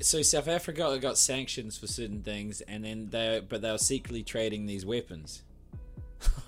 [0.00, 4.22] So South Africa got sanctions for certain things, and then they but they were secretly
[4.22, 5.42] trading these weapons.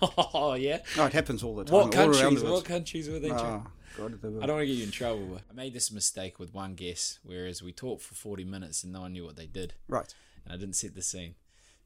[0.00, 0.79] oh yeah.
[0.96, 1.75] Oh, it happens all the time.
[1.75, 2.44] What countries?
[2.44, 3.31] What countries were they?
[3.31, 3.67] Ah,
[3.99, 5.41] God, they were- I don't want to get you in trouble.
[5.50, 9.00] I made this mistake with one guess, whereas we talked for forty minutes and no
[9.00, 10.14] one knew what they did, Right.
[10.45, 11.35] and I didn't set the scene.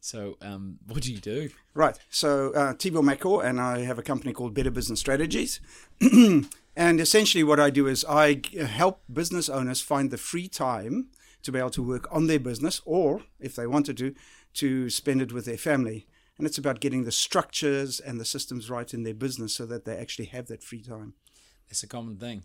[0.00, 1.48] So, um, what do you do?
[1.72, 1.98] Right.
[2.10, 5.60] So, uh, Tibor Makor and I have a company called Better Business Strategies.
[6.02, 11.06] and essentially, what I do is I help business owners find the free time
[11.44, 14.14] to be able to work on their business or, if they wanted to,
[14.54, 16.06] to spend it with their family.
[16.36, 19.84] And it's about getting the structures and the systems right in their business so that
[19.84, 21.14] they actually have that free time.
[21.68, 22.44] It's a common thing.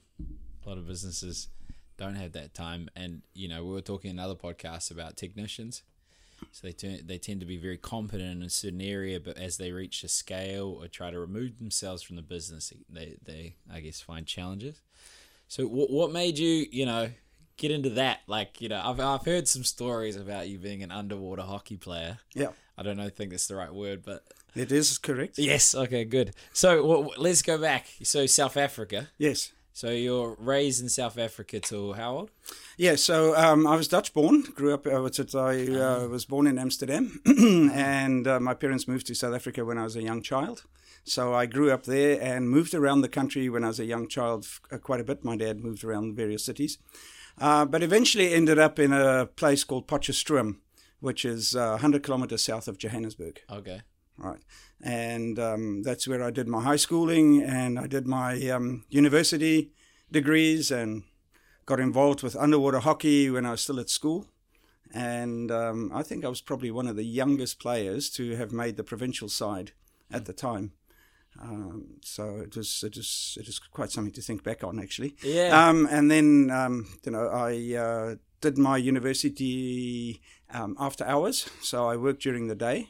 [0.64, 1.48] A lot of businesses
[1.98, 5.84] don't have that time, and you know we were talking in other podcasts about technicians.
[6.52, 9.58] So they turn, they tend to be very competent in a certain area, but as
[9.58, 13.82] they reach a scale or try to remove themselves from the business, they, they I
[13.82, 14.82] guess find challenges.
[15.48, 17.10] So what what made you you know
[17.60, 18.22] get into that?
[18.26, 22.18] Like you know I've I've heard some stories about you being an underwater hockey player.
[22.34, 24.24] Yeah, I don't know, think that's the right word, but
[24.56, 25.38] it is correct.
[25.38, 26.34] yes, okay, good.
[26.54, 27.86] So w let's go back.
[28.04, 29.10] So South Africa.
[29.18, 29.52] Yes.
[29.74, 32.32] So you're raised in South Africa till how old?
[32.76, 36.26] Yeah, so um, I was Dutch born, grew up, uh, what's it, I uh, was
[36.26, 40.04] born in Amsterdam, and uh, my parents moved to South Africa when I was a
[40.04, 40.64] young child.
[41.06, 44.10] So I grew up there and moved around the country when I was a young
[44.10, 45.24] child uh, quite a bit.
[45.24, 46.78] My dad moved around various cities,
[47.40, 50.58] uh, but eventually ended up in a place called Potchefstroom,
[51.00, 53.42] which is uh, 100 kilometers south of Johannesburg.
[53.50, 53.82] Okay.
[54.18, 54.40] Right.
[54.82, 59.72] And um, that's where I did my high schooling and I did my um, university
[60.12, 61.04] degrees and
[61.66, 64.28] got involved with underwater hockey when I was still at school.
[64.94, 68.76] And um, I think I was probably one of the youngest players to have made
[68.76, 69.72] the provincial side
[70.12, 70.74] at the time.
[71.42, 75.16] Um, so it was it was it was quite something to think back on actually.
[75.24, 75.70] Yeah.
[75.70, 80.22] Um, and then um, you know I uh, did my university
[80.54, 82.90] um, after hours, so I worked during the day,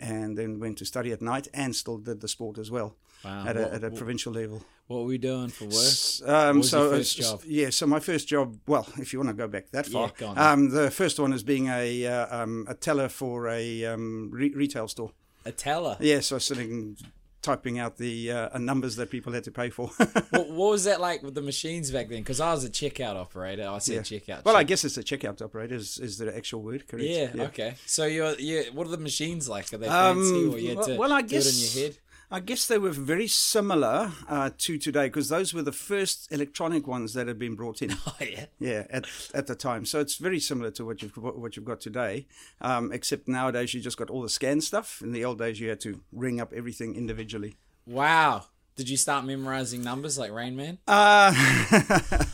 [0.00, 3.46] and then went to study at night, and still did the sport as well Wow.
[3.46, 4.62] at what, a, at a what- provincial level.
[4.86, 6.28] what were we doing for work?
[6.28, 7.42] Um, so first job?
[7.46, 8.58] Yeah, so my first job.
[8.66, 10.38] Well, if you want to go back that far, Yeah, on.
[10.38, 14.54] um, the first one is being a uh, um, a teller for a um, re-
[14.54, 15.12] retail store.
[15.44, 15.96] A teller.
[16.00, 16.96] Yeah, so sitting
[17.42, 19.86] typing out the uh, numbers that people had to pay for.
[20.30, 22.18] what, what was that like with the machines back then?
[22.18, 23.66] Because I was a checkout operator.
[23.68, 24.18] I said Yeah.
[24.18, 24.44] checkout.
[24.44, 25.74] well, I guess it's a checkout operator.
[25.76, 27.06] Is, is the actual word correct?
[27.08, 27.74] yeah, Okay.
[27.86, 28.64] So you're you.
[28.74, 29.72] What are the machines like?
[29.72, 31.76] Are they Um, fancy or you had well- to well, I do it in guess-
[31.76, 31.98] your head?
[32.32, 36.86] I guess they were very similar uh, to today because those were the first electronic
[36.86, 37.90] ones that had been brought in.
[38.06, 38.46] Oh yeah.
[38.58, 41.80] Yeah, at at the time, so it's very similar to what you've what you've got
[41.80, 42.26] today,
[42.60, 45.00] um, except nowadays you just got all the scan stuff.
[45.02, 47.56] In the old days, you had to ring up everything individually.
[47.86, 48.44] Wow.
[48.76, 50.78] Did you start memorizing numbers like Rain Man?
[50.86, 51.34] Uh,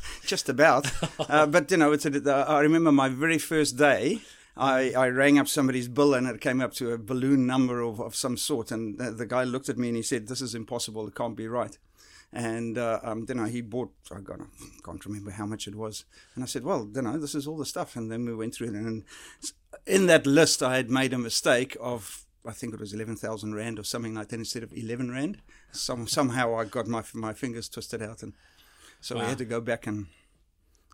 [0.27, 0.87] just about.
[1.29, 4.21] Uh, but you know, it's a, I remember my very first day.
[4.57, 8.01] I, I rang up somebody's bill and it came up to a balloon number of,
[8.01, 8.71] of some sort.
[8.71, 11.07] And the, the guy looked at me and he said, This is impossible.
[11.07, 11.77] It can't be right.
[12.33, 14.41] And uh, um, know, he bought, I got,
[14.85, 16.05] can't remember how much it was.
[16.35, 17.97] And I said, Well, you know, this is all the stuff.
[17.97, 18.75] And then we went through it.
[18.75, 19.05] And
[19.87, 23.79] in that list, I had made a mistake of, I think it was 11,000 Rand
[23.79, 25.39] or something like that instead of 11 Rand.
[25.73, 28.23] Some, somehow I got my, my fingers twisted out.
[28.23, 28.33] And
[29.03, 30.07] so we had to go back and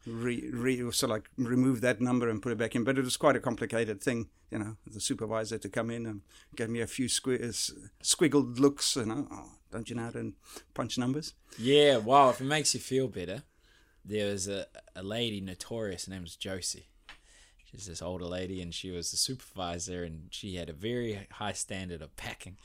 [0.06, 2.84] re, re so like remove that number and put it back in.
[2.84, 4.76] But it was quite a complicated thing, you know.
[4.86, 6.22] The supervisor to come in and
[6.56, 9.26] gave me a few squi- uh, squiggled looks, you know.
[9.30, 10.32] Oh, don't you know how to
[10.74, 11.34] punch numbers?
[11.58, 11.98] Yeah.
[11.98, 12.30] Wow.
[12.30, 13.42] If it makes you feel better,
[14.04, 16.06] there was a a lady notorious.
[16.06, 16.88] Her name was Josie.
[17.64, 21.54] She's this older lady, and she was the supervisor, and she had a very high
[21.54, 22.58] standard of packing.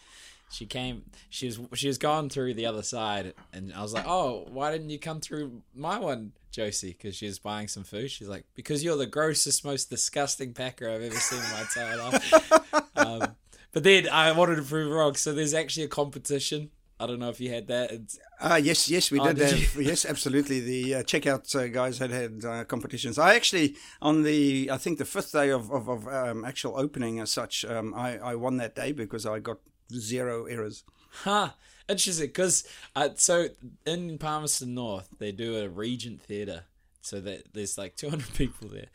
[0.50, 1.04] She came.
[1.30, 4.72] She was she was gone through the other side, and I was like, "Oh, why
[4.72, 8.10] didn't you come through my one, Josie?" Because she was buying some food.
[8.12, 11.98] She's like, "Because you're the grossest, most disgusting packer I've ever seen in my entire
[11.98, 12.52] life."
[12.96, 13.36] um,
[13.74, 15.16] but then I wanted to prove wrong.
[15.16, 16.70] So there's actually a competition.
[17.00, 17.92] I don't know if you had that.
[17.92, 19.36] It's, Uh, yes, yes, we Oh, did.
[19.38, 20.62] did have, yes, absolutely.
[20.62, 23.20] The uh, checkout uh, guys had had uh, competitions.
[23.20, 27.20] I actually, on the, I think the fifth day of, of, of um, actual opening
[27.20, 29.60] as such, um, I, I won that day because I got
[29.94, 30.84] zero errors.
[31.24, 31.50] Huh.
[31.90, 33.48] Interesting, because uh, so
[33.86, 36.64] in Palmerston North they do a Regent Theatre,
[37.02, 38.88] so that there's like 200 people there.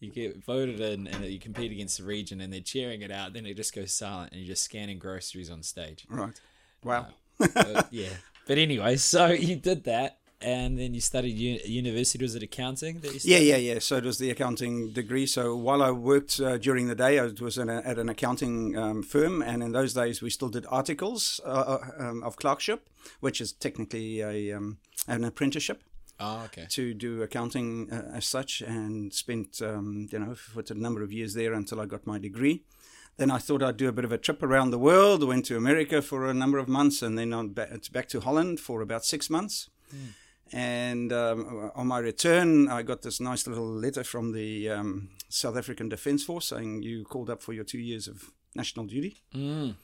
[0.00, 3.32] You get voted in, and you compete against the region, and they're cheering it out.
[3.32, 6.06] Then it just goes silent, and you're just scanning groceries on stage.
[6.08, 6.40] Right.
[6.84, 7.08] Wow.
[7.40, 8.10] Uh, yeah.
[8.46, 12.24] But anyway, so you did that, and then you studied u- university.
[12.24, 13.78] Was it accounting that you Yeah, yeah, yeah.
[13.80, 15.26] So it was the accounting degree.
[15.26, 18.76] So while I worked uh, during the day, I was in a, at an accounting
[18.76, 22.88] um, firm, and in those days we still did articles uh, uh, um, of clerkship,
[23.20, 25.82] which is technically a um, an apprenticeship.
[26.20, 26.66] Oh, okay.
[26.70, 31.12] to do accounting uh, as such, and spent um, you know for a number of
[31.12, 32.64] years there until I got my degree.
[33.18, 35.22] Then I thought I'd do a bit of a trip around the world.
[35.24, 38.60] Went to America for a number of months, and then on back, back to Holland
[38.60, 39.70] for about six months.
[40.52, 45.56] And um, on my return, I got this nice little letter from the um, South
[45.56, 49.22] African Defence Force saying you called up for your two years of national duty.
[49.34, 49.74] Mm.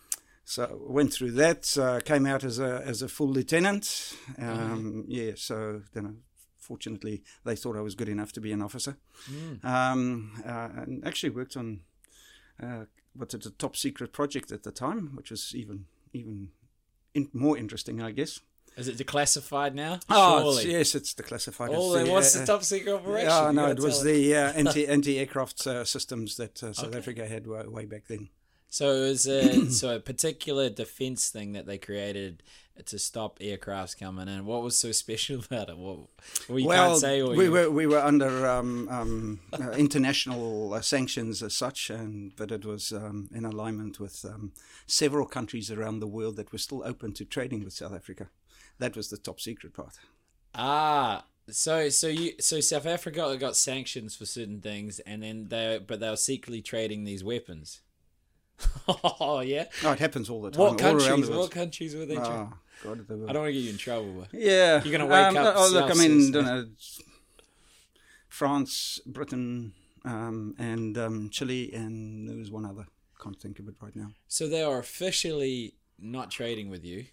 [0.44, 1.76] So went through that.
[1.76, 4.14] Uh, came out as a as a full lieutenant.
[4.38, 5.32] Um, Yeah.
[5.36, 6.14] So you know,
[6.58, 8.96] fortunately, they thought I was good enough to be an officer.
[9.62, 11.80] Um, uh, and actually worked on
[12.62, 12.84] uh,
[13.14, 16.50] what's it, a top secret project at the time, which was even even
[17.14, 18.40] in, more interesting, I guess.
[18.76, 20.00] Is it declassified now?
[20.08, 21.68] Oh, it's- yes, it's declassified.
[21.70, 23.28] Oh, It's then what's uh, the top secret operation?
[23.28, 26.98] Yeah, no, it was the uh, anti anti aircraft uh, systems that uh, South Okay.
[26.98, 28.30] Africa had way, way back then.
[28.68, 32.42] So it was a so a particular defense thing that they created
[32.86, 34.46] to stop aircrafts coming in.
[34.46, 35.78] What was so special about it?
[35.78, 35.98] What
[36.48, 37.22] well, you well, can't say.
[37.22, 41.90] Or we you, were we were under um, um, uh, international uh, sanctions as such,
[41.90, 44.52] and but it was um, in alignment with um,
[44.88, 48.30] several countries around the world that were still open to trading with South Africa.
[48.78, 49.94] That was the top secret part.
[50.54, 55.80] Ah, so so you so South Africa got sanctions for certain things, and then they
[55.86, 57.80] but they were secretly trading these weapons.
[58.88, 59.64] oh yeah.
[59.82, 60.60] No, it happens all the time.
[60.60, 61.28] What countries?
[61.28, 62.14] What countries were they?
[62.14, 62.52] trading?
[62.52, 64.12] Ah, God, they were- I don't want to get you in trouble.
[64.20, 66.66] But Yeah, You're gonna wake um, up Oh, look, I mean, don't know,
[68.28, 69.72] France, Britain,
[70.04, 72.86] um, and um, Chile, and there was one other.
[73.22, 74.10] Can't think of it right now.
[74.28, 77.06] so they are officially not trading with you,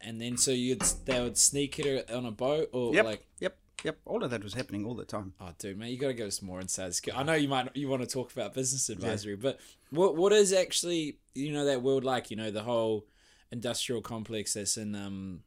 [0.00, 3.26] and then so you'd they would sneak it on a boat or Yep, like.
[3.40, 3.98] yep, yep.
[4.04, 5.34] All of that was happening all the time.
[5.40, 7.14] Oh, dude, man, you got to give us more skill.
[7.16, 9.58] I know you might you want to talk about business advisory, but
[9.90, 12.30] what what is actually you know that world like?
[12.30, 13.06] You know the whole
[13.52, 15.40] industrial complex that's in um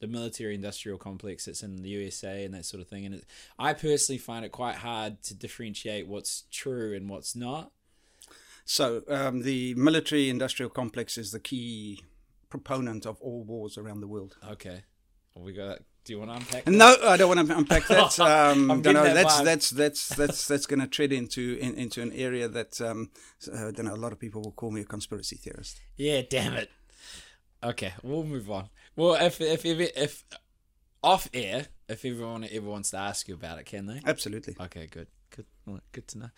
[0.00, 3.06] the military industrial complex that's in the USA and that sort of thing.
[3.06, 3.24] And it,
[3.58, 7.72] I personally find it quite hard to differentiate what's true and what's not.
[8.68, 12.02] So um, the military-industrial complex is the key
[12.48, 14.36] proponent of all wars around the world.
[14.50, 14.82] Okay,
[15.34, 15.78] well, we got.
[16.04, 16.64] Do you want to unpack?
[16.64, 16.70] that?
[16.70, 18.20] No, I don't want to unpack that.
[18.20, 18.76] Um, know.
[18.78, 19.44] getting that That's vibe.
[19.44, 23.10] that's that's that's that's going to tread into in, into an area that um,
[23.52, 23.94] uh, don't know.
[23.94, 25.80] A lot of people will call me a conspiracy theorist.
[25.96, 26.70] Yeah, damn it.
[27.64, 28.68] Okay, we'll move on.
[28.94, 30.24] Well, if if if, if
[31.02, 34.00] off air, if everyone ever wants to ask you about it, can they?
[34.06, 34.56] Absolutely.
[34.60, 35.46] Okay, good, good,
[35.92, 36.30] good to know.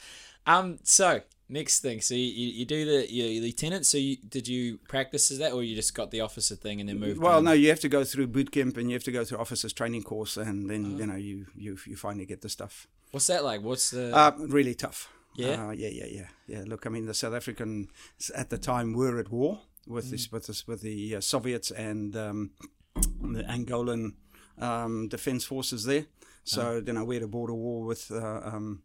[0.46, 2.24] Um, so next thing, so you,
[2.58, 3.86] you, do the your lieutenant.
[3.86, 6.88] So you did you practice as that, or you just got the officer thing and
[6.88, 7.20] then moved?
[7.20, 7.44] Well, on?
[7.44, 9.72] no, you have to go through boot camp and you have to go through officers
[9.72, 10.96] training course, and then Uh-huh.
[10.98, 12.86] you know you you you finally get the stuff.
[13.12, 13.62] What's that like?
[13.62, 14.14] What's the?
[14.14, 15.08] Uh, really tough.
[15.36, 15.68] Yeah?
[15.68, 16.64] uh, yeah, yeah, yeah, yeah.
[16.66, 17.88] Look, I mean, the South Africans
[18.34, 20.10] at the time were at war with Mm.
[20.10, 22.50] this with this with the uh, Soviets and um,
[23.34, 24.14] the Angolan
[24.58, 26.06] um, defense forces there.
[26.44, 26.80] So Uh-huh.
[26.86, 28.82] you know, we had a border war with uh, um,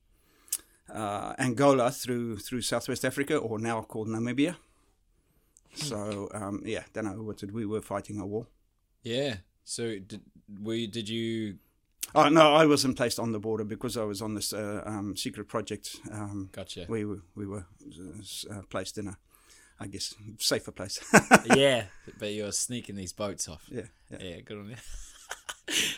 [0.89, 4.56] uh, Angola through through Southwest Africa, or now called Namibia.
[5.75, 5.85] Hmm.
[5.85, 8.47] So um, yeah, don't know what did we were fighting a war.
[9.03, 9.38] yeah.
[9.65, 10.21] So did
[10.62, 11.56] were you, did you?
[12.13, 15.15] Oh no, I wasn't placed on the border because I was on this uh, um,
[15.15, 15.95] secret project.
[16.12, 16.86] Um, Gotcha.
[16.89, 17.65] we were we were
[18.51, 19.18] uh, placed in a,
[19.79, 21.00] I guess, safer place.
[21.56, 21.86] yeah,
[22.19, 23.63] but you're sneaking these boats off.
[23.71, 24.18] yeah, yeah.
[24.21, 24.75] Yeah, good on you.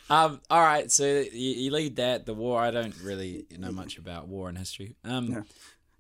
[0.10, 2.62] um, all right, so you, you lead that the war.
[2.62, 4.95] I don't really know much about war and history.
[5.04, 5.42] Um, Yeah.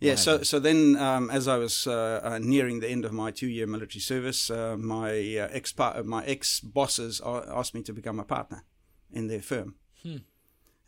[0.01, 3.31] Yeah, so so then um, as I was uh, uh, nearing the end of my
[3.31, 5.73] two year military service, uh, my uh, ex
[6.03, 8.65] my ex bosses asked me to become a partner
[9.11, 10.17] in their firm, Hmm.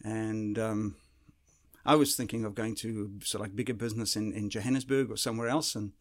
[0.04, 0.96] and um,
[1.86, 5.48] I was thinking of going to so like bigger business in, in Johannesburg or somewhere
[5.48, 5.94] else, and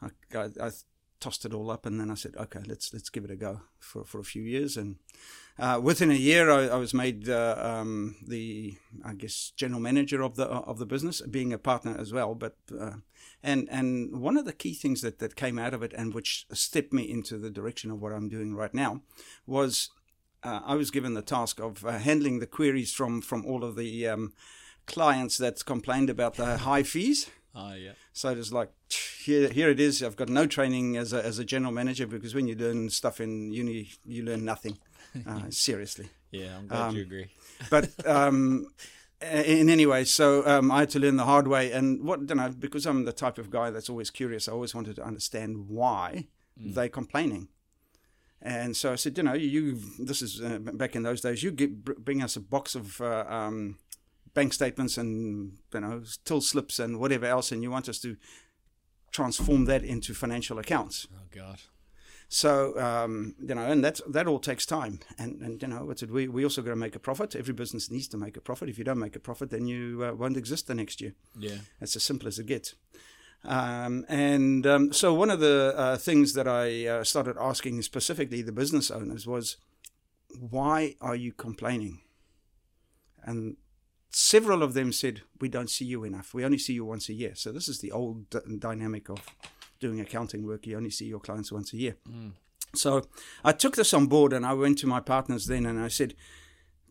[0.00, 0.08] I,
[0.38, 0.70] I, I
[1.18, 3.60] tossed it all up, and then I said, okay, let's let's give it a go
[3.80, 4.96] for, for a few years, and
[5.58, 10.22] uh, within a year, I, I was made uh, um, the, I guess, general manager
[10.22, 12.34] of the of the business, being a partner as well.
[12.34, 12.96] But uh,
[13.42, 16.46] and and one of the key things that, that came out of it, and which
[16.52, 19.00] stepped me into the direction of what I'm doing right now,
[19.46, 19.90] was
[20.42, 23.76] uh, I was given the task of uh, handling the queries from from all of
[23.76, 24.34] the um,
[24.86, 27.30] clients that complained about the high fees.
[27.54, 27.92] oh yeah.
[28.12, 28.70] So it was like,
[29.24, 30.02] here, here it is.
[30.02, 33.20] I've got no training as a, as a general manager because when you learn stuff
[33.20, 34.78] in uni, you learn nothing.
[35.26, 36.08] Uh, seriously.
[36.30, 37.26] Yeah, I'm glad Um, you agree.
[37.70, 38.66] But um,
[39.22, 41.72] in any way, so um, I had to learn the hard way.
[41.72, 44.74] And what, you know, because I'm the type of guy that's always curious, I always
[44.74, 47.48] wanted to understand why they're complaining.
[48.42, 51.50] And so I said, you know, you, this is uh, back in those days, you
[51.50, 53.78] get, bring us a box of uh, um,
[54.34, 58.16] bank statements and, you know, till slips and whatever else, and you want us to
[59.10, 61.06] transform that into financial accounts.
[61.14, 61.60] Oh god.
[62.28, 66.02] So um, you know, and that that all takes time, and and you know, what's
[66.02, 66.10] it?
[66.10, 67.36] We we also got to make a profit.
[67.36, 68.68] Every business needs to make a profit.
[68.68, 71.14] If you don't make a profit, then you uh, won't exist the next year.
[71.38, 71.58] Yeah.
[71.80, 72.74] It's as simple as it gets.
[73.44, 78.42] Um, and um, so one of the uh, things that I uh, started asking specifically
[78.42, 79.56] the business owners was,
[80.38, 82.00] why are you complaining?
[83.22, 83.56] And
[84.10, 86.34] several of them said, we don't see you enough.
[86.34, 87.34] We only see you once a year.
[87.34, 89.18] So this is the old d- dynamic of
[89.80, 90.66] doing accounting work.
[90.66, 91.96] You only see your clients once a year.
[92.74, 93.02] So
[93.44, 96.14] I took this on board and I went to my partners then and I said,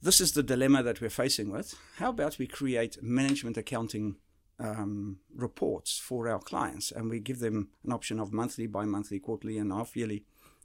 [0.01, 1.75] this is the dilemma that we're facing with.
[1.97, 4.17] How about we create management accounting
[4.59, 9.19] um, reports for our clients and we give them an option of monthly, bi monthly,
[9.19, 10.23] quarterly, and half yearly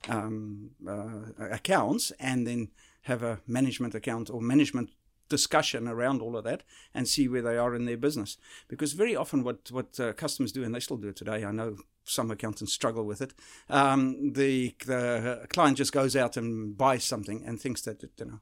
[0.09, 2.69] um, uh, accounts and then
[3.03, 4.91] have a management account or management
[5.29, 6.63] discussion around all of that
[6.93, 8.37] and see where they are in their business.
[8.69, 11.53] Because very often, what what uh, customers do, and they still do it today, I
[11.53, 11.77] know
[12.11, 13.35] some accountants struggle with it.
[13.69, 18.41] Um, the the client just goes out and buys something and thinks that you know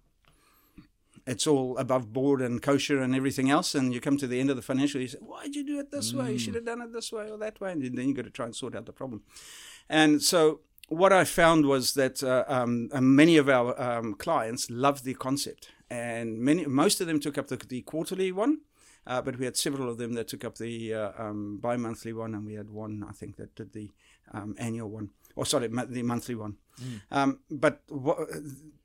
[1.26, 3.74] it's all above board and kosher and everything else.
[3.74, 5.90] And you come to the end of the financial, you say, "Why'd you do it
[5.90, 6.32] this way?
[6.32, 8.30] You should have done it this way or that way." And then you got to
[8.30, 9.22] try and sort out the problem.
[9.88, 14.70] And so what I found was that uh, um, uh, many of our um, clients
[14.70, 18.60] loved the concept, and many most of them took up the, the quarterly one.
[19.08, 22.34] Uh, but we had several of them that took up the uh, um, bi-monthly one,
[22.34, 23.90] and we had one, I think, that did the
[24.34, 26.56] um, annual one, or sorry, mo- the monthly one.
[27.10, 28.26] Um, but wha-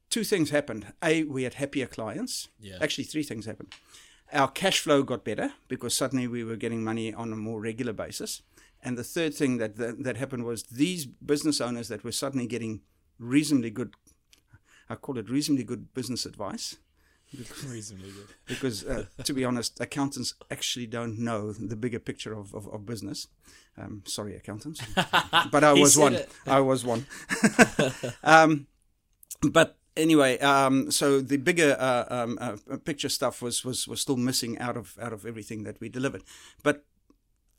[0.10, 0.94] two things happened.
[1.04, 2.48] A, we had happier clients.
[2.60, 2.78] Yeah.
[2.82, 3.74] Actually, three things happened.
[4.32, 7.94] Our cash flow got better because suddenly we were getting money on a more regular
[7.94, 8.42] basis.
[8.82, 12.48] And the third thing that, that, that happened was these business owners that were suddenly
[12.48, 12.82] getting
[13.20, 13.94] reasonably good,
[14.90, 16.78] I call it reasonably good business advice.
[17.68, 18.28] Reasonably good.
[18.46, 22.86] Because, uh, to be honest, accountants actually don't know the bigger picture of, of, of
[22.86, 23.28] business.
[23.78, 24.82] Um, sorry, accountants.
[25.52, 26.20] But I was one.
[26.46, 27.06] I was one.
[28.24, 28.68] um,
[29.42, 34.18] but anyway, um, so the bigger uh, um, uh, picture stuff was, was was still
[34.18, 36.24] missing out of out of everything that we delivered.
[36.62, 36.86] But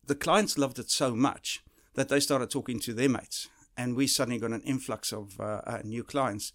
[0.06, 1.62] the clients loved it so much
[1.94, 5.60] that they started talking to their mates, and we suddenly got an influx of uh,
[5.66, 6.52] uh, new clients.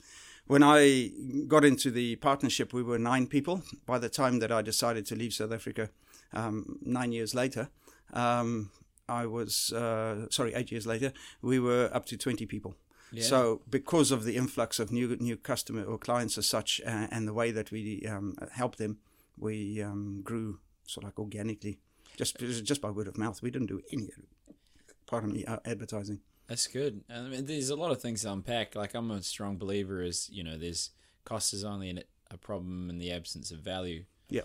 [0.49, 1.11] When I
[1.47, 3.61] got into the partnership, we were nine people.
[3.85, 5.91] By the time that I decided to leave South Africa,
[6.33, 7.69] um, nine years later,
[8.13, 8.71] um,
[9.07, 11.13] I was uh, sorry, eight years later,
[11.43, 12.73] we were up to twenty people.
[13.11, 13.25] Yeah.
[13.25, 17.27] So, because of the influx of new new customer or clients as such, uh, and
[17.27, 18.97] the way that we um, help them,
[19.37, 21.77] we um, grew sort of like organically,
[22.17, 23.43] just just by word of mouth.
[23.43, 24.09] We didn't do any,
[25.05, 26.21] pardon me, uh, advertising.
[26.49, 27.03] That's good.
[27.09, 28.75] I mean, there's a lot of things to unpack.
[28.75, 30.89] Like I'm a strong believer is you know there's
[31.23, 34.03] cost is only an, a problem in the absence of value.
[34.29, 34.41] Yeah.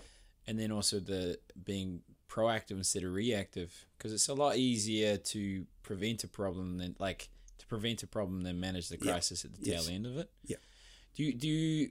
[0.47, 5.65] And then also the being proactive instead of reactive because it's a lot easier to
[5.83, 9.11] prevent a problem than like to prevent a problem than manage the Yeah.
[9.13, 9.85] crisis at the Yes.
[9.87, 10.29] tail end of it.
[10.45, 10.57] Yeah.
[11.15, 11.89] Do you, do you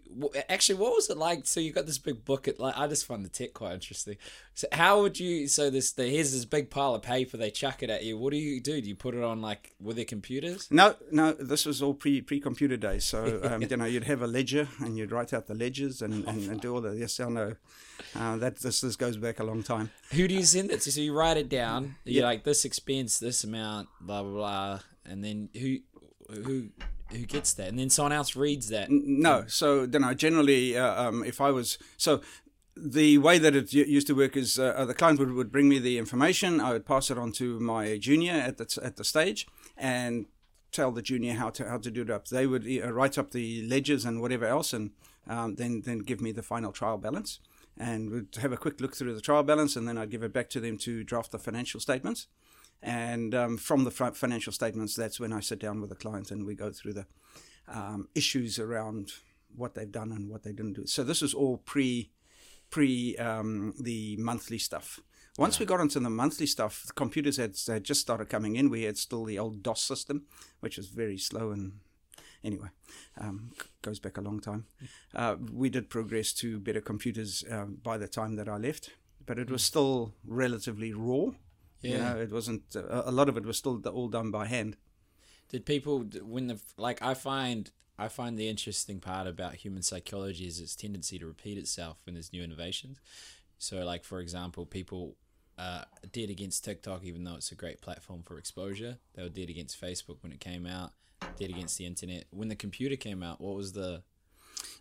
[0.50, 1.46] actually what was it like?
[1.46, 2.46] So you got this big book.
[2.46, 4.16] At like I just find the tech quite interesting.
[4.54, 5.48] So how would you?
[5.48, 7.38] So this the, here's this big pile of paper.
[7.38, 8.18] They chuck it at you.
[8.18, 8.82] What do you do?
[8.82, 10.70] Do you put it on like with their computers?
[10.70, 13.04] No, no, this was all pre pre computer days.
[13.04, 16.28] So um, you know, you'd have a ledger and you'd write out the ledgers and,
[16.28, 17.56] and, and do all the yes, I know.
[18.14, 19.90] Uh, that this this goes back a long time.
[20.10, 20.92] Who do you send it to?
[20.92, 21.94] So you write it down.
[22.04, 22.28] You're Yeah.
[22.28, 25.78] like this expense, this amount, blah blah blah, and then who
[26.30, 26.68] who
[27.14, 27.68] who gets that?
[27.68, 28.88] And then someone else reads that.
[28.90, 32.20] No, so you know, generally, uh, um, if I was so.
[32.76, 35.68] The way that it used to work is uh, uh, the client would, would bring
[35.68, 36.60] me the information.
[36.60, 40.26] I would pass it on to my junior at the at the stage, and
[40.72, 42.26] tell the junior how to how to do it up.
[42.26, 44.90] They would uh, write up the ledgers and whatever else, and
[45.28, 47.38] um, then then give me the final trial balance,
[47.78, 50.32] and we'd have a quick look through the trial balance, and then I'd give it
[50.32, 52.26] back to them to draft the financial statements.
[52.82, 56.44] And um, from the financial statements, that's when I sit down with the client and
[56.44, 57.06] we go through the
[57.66, 59.12] um, issues around
[59.56, 60.86] what they've done and what they didn't do.
[60.86, 62.10] So this is all pre
[62.70, 65.00] pre um, the monthly stuff.
[65.36, 68.70] Once we got into the monthly stuff, the computers had, had just started coming in.
[68.70, 70.26] We had still the old DOS system,
[70.60, 71.72] which was very slow and
[72.44, 72.68] anyway,
[73.20, 73.50] um,
[73.82, 74.66] goes back a long time.
[75.14, 78.90] Uh, we did progress to better computers um, by the time that I left,
[79.26, 81.30] but it was still relatively raw.
[81.84, 82.14] You Yeah.
[82.14, 82.62] know, it wasn't.
[82.74, 84.76] Uh, a lot of it was still all done by hand.
[85.50, 87.02] Did people when the like?
[87.02, 91.58] I find I find the interesting part about human psychology is its tendency to repeat
[91.58, 92.98] itself when there's new innovations.
[93.58, 95.16] So, like for example, people
[95.58, 98.98] uh, did against TikTok, even though it's a great platform for exposure.
[99.14, 100.92] They were dead against Facebook when it came out.
[101.38, 103.40] Dead against the internet when the computer came out.
[103.40, 104.02] What was the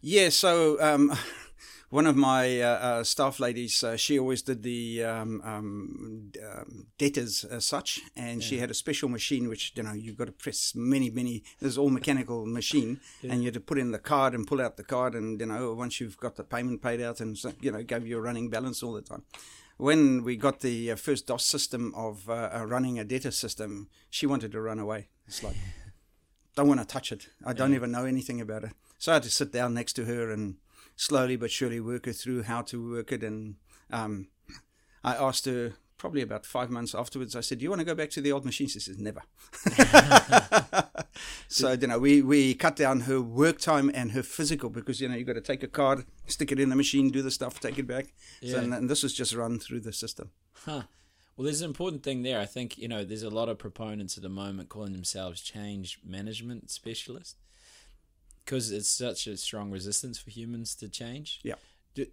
[0.01, 1.11] Yeah, so um,
[1.89, 6.87] one of my uh, uh, staff ladies, uh, she always did the um, um, um,
[6.97, 8.47] debtors as such, and yeah.
[8.47, 11.43] she had a special machine which you know you've got to press many, many.
[11.59, 13.31] There's all mechanical machine, yeah.
[13.31, 15.45] and you had to put in the card and pull out the card, and you
[15.45, 18.49] know once you've got the payment paid out, and you know gave you a running
[18.49, 19.23] balance all the time.
[19.77, 24.25] When we got the uh, first DOS system of uh, running a debtor system, she
[24.25, 25.09] wanted to run away.
[25.27, 25.55] It's like
[26.55, 27.27] don't want to touch it.
[27.45, 27.77] I don't yeah.
[27.77, 28.71] even know anything about it.
[28.97, 30.55] So I had to sit down next to her and
[30.95, 33.23] slowly but surely work her through how to work it.
[33.23, 33.55] And
[33.91, 34.27] um,
[35.03, 35.73] I asked her
[36.03, 37.33] probably about five months afterwards.
[37.35, 39.23] I said, "Do you want to go back to the old machine?" She says, "Never."
[41.47, 45.07] so you know, we we cut down her work time and her physical because you
[45.07, 47.59] know you've got to take a card, stick it in the machine, do the stuff,
[47.59, 48.13] take it back.
[48.41, 48.53] Yeah.
[48.53, 50.31] So, and, and this was just run through the system.
[50.65, 50.83] Huh.
[51.35, 52.39] Well, there's an important thing there.
[52.39, 55.99] I think you know there's a lot of proponents at the moment calling themselves change
[56.03, 57.37] management specialists
[58.45, 61.39] because it's such a strong resistance for humans to change.
[61.43, 61.55] Yeah.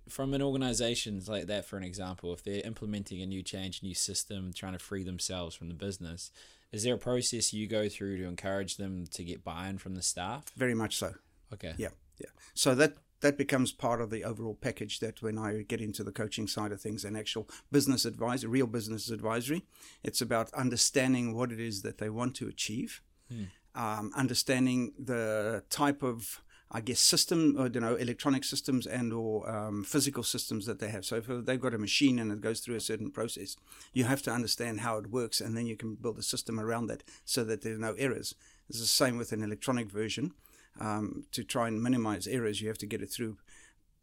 [0.09, 3.95] From an organization like that, for an example, if they're implementing a new change, new
[3.95, 6.31] system, trying to free themselves from the business,
[6.71, 10.03] is there a process you go through to encourage them to get buy-in from the
[10.03, 10.45] staff?
[10.57, 11.15] Very much so.
[11.53, 11.75] Okay.
[11.79, 12.29] Yeah, yeah.
[12.55, 16.13] So that that becomes part of the overall package that when I get into the
[16.13, 19.65] coaching side of things and actual business advice, real business advisory,
[20.03, 23.45] it's about understanding what it is that they want to achieve, hmm.
[23.75, 26.41] Um, understanding the type of
[26.73, 30.89] I guess system, or, you know, electronic systems and or um, physical systems that they
[30.89, 31.05] have.
[31.05, 33.57] So if they've got a machine and it goes through a certain process,
[33.93, 36.87] you have to understand how it works, and then you can build a system around
[36.87, 38.37] that so that there's no errors.
[38.69, 40.33] It's the same with an electronic version
[40.79, 42.61] um, to try and minimize errors.
[42.61, 43.39] You have to get it through.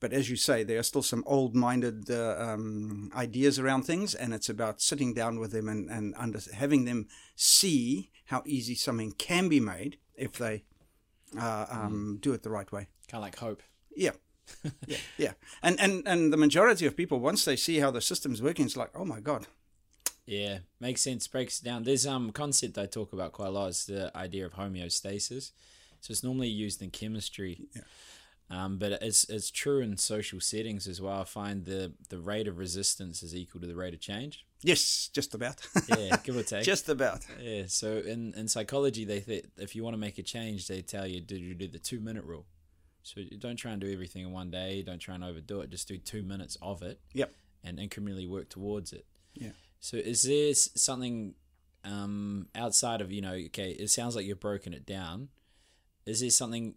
[0.02, 4.14] But as you say, there are still some old minded uh, um, ideas around things,
[4.14, 7.08] and it's about sitting down with them and, and under, having them
[7.38, 10.64] see how easy something can be made if they
[11.38, 12.22] uh, um, mm.
[12.22, 12.88] do it the right way.
[13.10, 13.64] Kind of like hope.
[13.96, 14.12] Yeah.
[14.88, 18.42] yeah, yeah, and and and the majority of people once they see how the system's
[18.42, 19.46] working, it's like, oh my god,
[20.26, 21.28] yeah, makes sense.
[21.28, 21.84] Breaks down.
[21.84, 23.70] There's um concept I talk about quite a lot.
[23.70, 25.52] Is the idea of homeostasis.
[26.00, 27.68] So it's normally used in chemistry.
[27.76, 27.82] Yeah.
[28.50, 31.20] Um, but it's it's true in social settings as well.
[31.20, 34.46] I find the the rate of resistance is equal to the rate of change.
[34.62, 35.68] Yes, just about.
[35.90, 36.64] yeah, give or take.
[36.64, 37.26] Just about.
[37.42, 37.64] Yeah.
[37.68, 41.06] So in in psychology, they th- if you want to make a change, they tell
[41.06, 42.46] you do you do the two minute rule.
[43.04, 44.82] So you don't try and do everything in one day.
[44.82, 45.70] Don't try and overdo it.
[45.70, 47.00] Just do two minutes of it.
[47.14, 47.34] Yep.
[47.64, 49.06] And incrementally work towards it.
[49.34, 49.52] Yeah.
[49.80, 51.36] So is there something
[51.84, 53.34] um, outside of you know?
[53.34, 55.30] Okay, it sounds like you've broken it down
[56.08, 56.74] is there something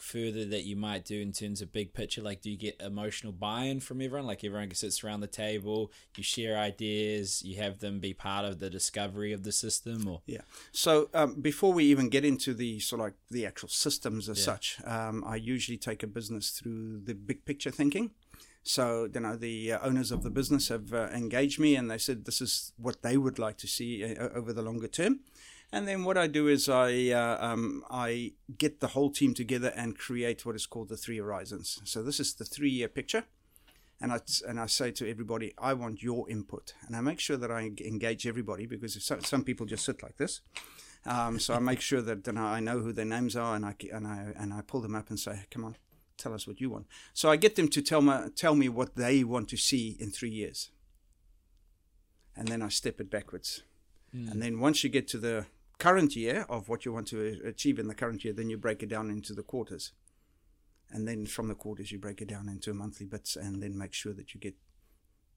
[0.00, 2.22] further that you might do in terms of big picture?
[2.22, 4.26] Like, do you get emotional buy-in from everyone?
[4.26, 8.58] Like, everyone sits around the table, you share ideas, you have them be part of
[8.58, 10.42] the discovery of the system, or yeah.
[10.72, 14.38] So um, before we even get into the sort of like the actual systems as
[14.38, 14.44] yeah.
[14.44, 18.10] such, um, I usually take a business through the big picture thinking.
[18.64, 21.98] So you know the uh, owners of the business have uh, engaged me, and they
[21.98, 25.20] said this is what they would like to see uh, over the longer term.
[25.74, 29.72] And then what I do is I uh, um, I get the whole team together
[29.74, 31.80] and create what is called the three horizons.
[31.82, 33.24] So this is the three year picture,
[34.00, 37.36] and I and I say to everybody, I want your input, and I make sure
[37.36, 40.42] that I engage everybody because some, some people just sit like this.
[41.06, 43.66] Um, so I make sure that you know, I know who their names are, and
[43.66, 45.74] I and I and I pull them up and say, come on,
[46.16, 46.86] tell us what you want.
[47.14, 50.12] So I get them to tell me tell me what they want to see in
[50.12, 50.70] three years,
[52.36, 53.64] and then I step it backwards.
[54.14, 54.30] Mm.
[54.30, 55.46] And then once you get to the
[55.78, 58.82] current year of what you want to achieve in the current year, then you break
[58.82, 59.92] it down into the quarters.
[60.90, 63.92] And then from the quarters, you break it down into monthly bits and then make
[63.92, 64.54] sure that you get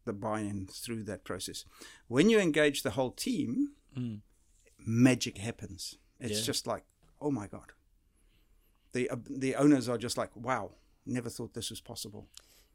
[0.05, 1.65] the buy in through that process.
[2.07, 4.21] When you engage the whole team, mm.
[4.79, 5.97] magic happens.
[6.19, 6.45] It's yeah.
[6.45, 6.83] just like,
[7.21, 7.71] oh my God.
[8.93, 10.71] The, uh, the owners are just like, wow,
[11.05, 12.27] never thought this was possible.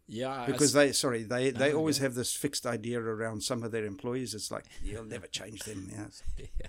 [0.09, 3.87] Yeah, because they sorry they they always have this fixed idea around some of their
[3.87, 4.35] employees.
[4.35, 5.89] It's like you'll never change them.
[5.91, 6.23] Yes.
[6.39, 6.67] yeah.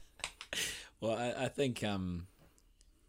[1.03, 2.27] Well, I, I think um,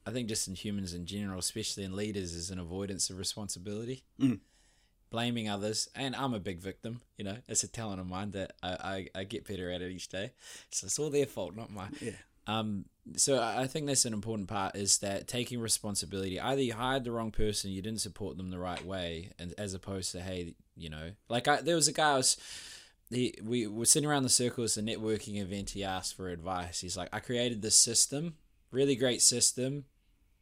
[0.04, 4.02] I think just in humans in general, especially in leaders, is an avoidance of responsibility,
[4.20, 4.40] mm.
[5.10, 7.02] blaming others, and I'm a big victim.
[7.16, 8.68] You know, it's a talent of mine that I,
[9.14, 10.32] I, I get better at it each day.
[10.70, 11.92] So it's all their fault, not mine.
[12.00, 12.10] Yeah.
[12.48, 16.40] Um, so I think that's an important part is that taking responsibility.
[16.40, 19.72] Either you hired the wrong person, you didn't support them the right way, and as
[19.72, 22.36] opposed to hey, you know, like I, there was a guy I was
[23.14, 24.64] he we were sitting around the circle.
[24.64, 25.70] It's a networking event.
[25.70, 26.80] He asked for advice.
[26.80, 28.34] He's like, I created this system,
[28.70, 29.84] really great system,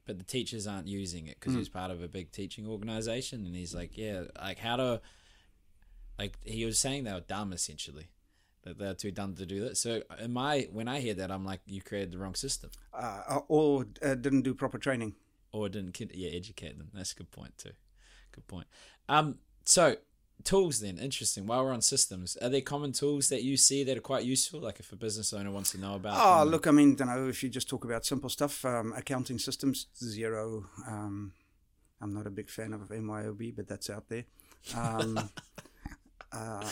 [0.07, 1.59] but the teachers aren't using it because mm.
[1.59, 3.47] he's part of a big teaching organization.
[3.47, 5.01] And he's like, yeah, like how to,
[6.19, 8.09] like he was saying they were dumb essentially.
[8.65, 9.77] That they're too dumb to do that.
[9.77, 13.41] So, am I when I hear that, I'm like, you created the wrong system, uh,
[13.49, 15.17] or uh, didn't do proper training,
[15.51, 16.89] or didn't yeah educate them.
[16.95, 17.73] That's a good point too.
[18.31, 18.69] Good point.
[19.09, 19.97] Um, so
[20.45, 21.47] tools then interesting.
[21.47, 24.61] While we're on systems, are there common tools that you see that are quite useful?
[24.61, 26.17] Like if a business owner wants to know about.
[26.19, 26.49] Oh, them?
[26.51, 29.87] look, I mean, you know, if you just talk about simple stuff, um, accounting systems,
[30.03, 30.65] Xero.
[30.87, 31.33] Um,
[32.01, 34.25] I'm not a big fan of MYOB, but that's out there.
[34.77, 35.31] Um,
[36.33, 36.69] uh,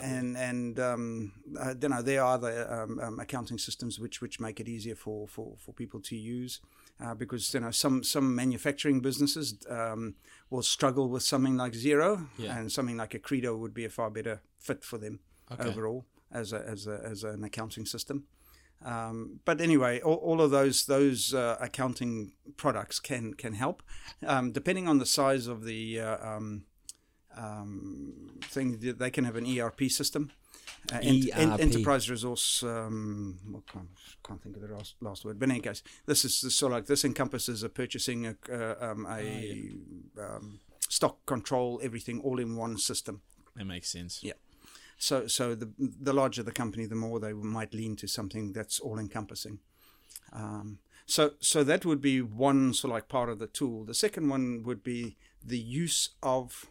[0.00, 4.38] and and um, uh, you know there are the um, um, accounting systems which which
[4.38, 6.60] make it easier for, for, for people to use
[7.00, 10.14] uh, because you know some some manufacturing businesses um,
[10.50, 12.56] will struggle with something like Xero, Yeah.
[12.58, 15.68] and something like Accredo would be a far better fit for them Okay.
[15.68, 18.24] overall as a, as a, as an accounting system.
[18.84, 23.82] Um, but anyway, all, all of those those uh, accounting products can can help,
[24.26, 26.64] um, depending on the size of the uh, um,
[27.36, 28.78] um, thing.
[28.80, 30.30] They can have an ERP system,
[30.92, 31.60] uh, ERP.
[31.60, 32.62] enterprise resource.
[32.62, 33.88] Um, well, can't,
[34.26, 35.38] can't think of the last, last word.
[35.38, 39.06] But in any case, this is of like this encompasses a purchasing a, uh, um,
[39.10, 39.72] a
[40.20, 43.22] um, stock control, everything all in one system.
[43.56, 44.20] that makes sense.
[44.22, 44.34] Yeah.
[44.98, 48.80] So, so the the larger the company, the more they might lean to something that's
[48.80, 49.60] all encompassing.
[50.32, 53.84] Um, so, so that would be one sort of like part of the tool.
[53.84, 56.66] The second one would be the use of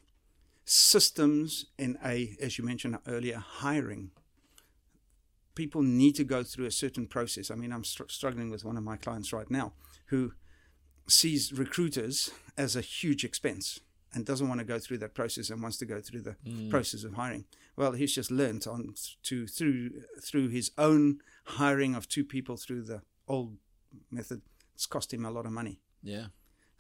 [0.68, 4.12] systems in a, as you mentioned earlier, hiring.
[5.56, 7.50] People need to go through a certain process.
[7.50, 9.74] I mean, I'm str- struggling with one of my clients right now
[10.08, 10.34] who
[11.08, 13.80] sees recruiters as a huge expense
[14.14, 16.36] and doesn't want to go through that process and wants to go through the
[16.70, 17.46] process of hiring.
[17.78, 22.84] Well, he's just learnt on to through through his own hiring of two people through
[22.84, 23.56] the old
[24.12, 24.42] method.
[24.76, 25.82] It's cost him a lot of money.
[26.04, 26.28] Yeah.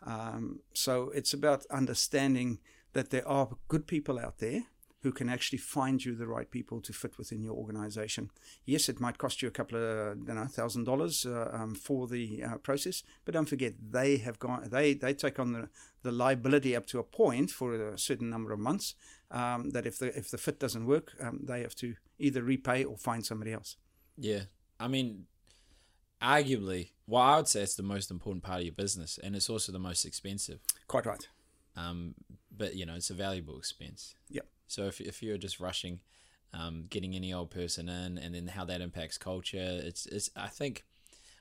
[0.05, 2.59] Um, so it's about understanding
[2.97, 4.63] that there are good people out there
[5.03, 8.31] who can actually find you the right people to fit within your organization.
[8.65, 12.07] Yes, it might cost you a couple of you know thousand dollars uh, um, for
[12.07, 15.69] the uh, process, but don't forget they have gone they they take on the,
[16.01, 18.95] the liability up to a point for a certain number of months.
[19.29, 22.83] Um, that if the if the fit doesn't work, um, they have to either repay
[22.83, 23.77] or find somebody else.
[24.17, 24.45] Yeah.
[24.79, 25.25] I mean,
[26.19, 29.49] arguably, well, I would say it's the most important part of your business, and it's
[29.49, 30.59] also the most expensive.
[30.87, 31.27] Quite right.
[31.75, 32.15] Um,
[32.57, 34.15] but you know, it's a valuable expense.
[34.29, 34.47] Yep.
[34.67, 35.99] So if if you're just rushing,
[36.53, 40.29] um, getting any old person in, and then how that impacts culture, it's it's.
[40.35, 40.85] I think,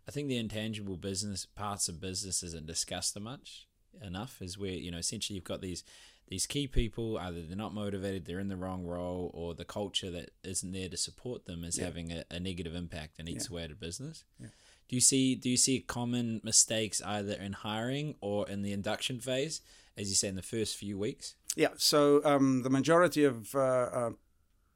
[0.06, 3.66] I think the intangible business parts of business isn't discussed much
[4.04, 4.40] enough.
[4.42, 5.82] Is where you know essentially you've got these
[6.28, 10.10] these key people either they're not motivated, they're in the wrong role, or the culture
[10.10, 11.84] that isn't there to support them is Yeah.
[11.84, 13.54] having a, a negative impact and eats Yeah.
[13.54, 14.24] away at a business.
[14.40, 14.48] Yeah.
[14.88, 19.20] Do you see do you see common mistakes either in hiring or in the induction
[19.20, 19.60] phase,
[19.96, 21.36] as you say in the first few weeks?
[21.56, 21.68] Yeah.
[21.76, 24.10] So um, the majority of uh, uh,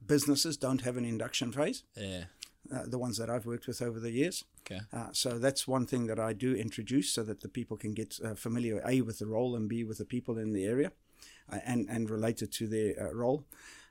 [0.05, 1.83] businesses don't have an induction phase.
[1.95, 2.23] Yeah.
[2.73, 4.45] uh, the ones that I've worked with over the years.
[4.61, 4.81] Okay.
[4.93, 8.19] Uh, so that's one thing that I do introduce so that the people can get
[8.23, 10.91] uh, familiar, A, with the role and B, with the people in the area
[11.51, 13.43] uh, and, and related to their uh, role.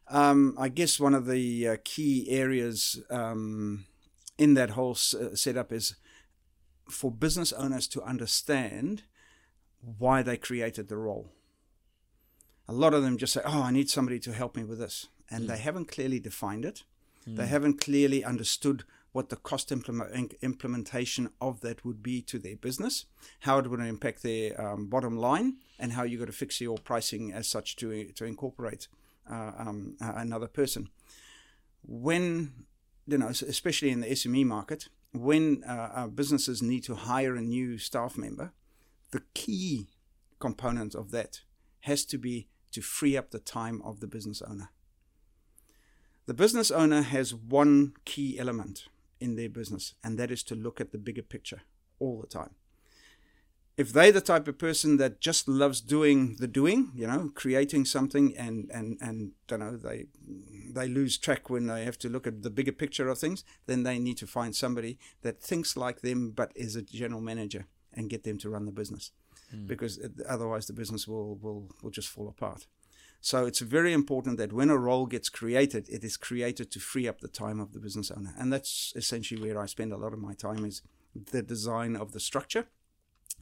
[0.08, 3.84] Um, I guess one of the uh, key areas um,
[4.38, 5.94] in that whole s- setup is
[6.88, 9.02] for business owners to understand
[9.80, 11.32] why they created the role.
[12.68, 15.08] A lot of them just say, Oh, I need somebody to help me with this.
[15.30, 16.82] And they haven't clearly defined it.
[17.26, 22.56] They haven't clearly understood what the cost implement, implementation of that would be to their
[22.56, 23.06] business,
[23.40, 26.78] how it would impact their um, bottom line, and how you've got to fix your
[26.78, 28.88] pricing as such to, to incorporate
[29.30, 30.88] uh, um, another person.
[31.82, 32.52] When,
[33.06, 37.78] you know, especially in the SME market, when uh, businesses need to hire a new
[37.78, 38.52] staff member,
[39.10, 39.88] the key
[40.38, 41.40] component of that
[41.80, 44.70] has to be to free up the time of the business owner.
[46.26, 48.84] The business owner has one key element
[49.20, 51.62] in their business, and that is to look at the bigger picture
[51.98, 52.54] all the time.
[53.76, 57.86] If they're the type of person that just loves doing the doing, you know, creating
[57.86, 60.06] something, and and and don't know, they
[60.72, 63.82] they lose track when they have to look at the bigger picture of things, then
[63.82, 68.10] they need to find somebody that thinks like them but is a general manager and
[68.10, 69.12] get them to run the business,
[69.66, 72.66] because it- otherwise the business will will will just fall apart.
[73.20, 77.06] So it's very important that when a role gets created, it is created to free
[77.08, 78.34] up the time of the business owner.
[78.38, 80.82] And that's essentially where I spend a lot of my time is
[81.32, 82.64] the design of the structure,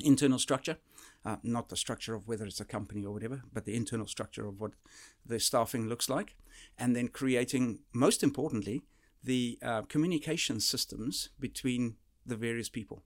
[0.00, 0.78] internal structure,
[1.24, 4.48] uh, not the structure of whether it's a company or whatever, but the internal structure
[4.48, 4.72] of what
[5.24, 6.36] the staffing looks like.
[6.76, 8.82] And then creating, most importantly,
[9.22, 13.04] the uh, communication systems between the various people.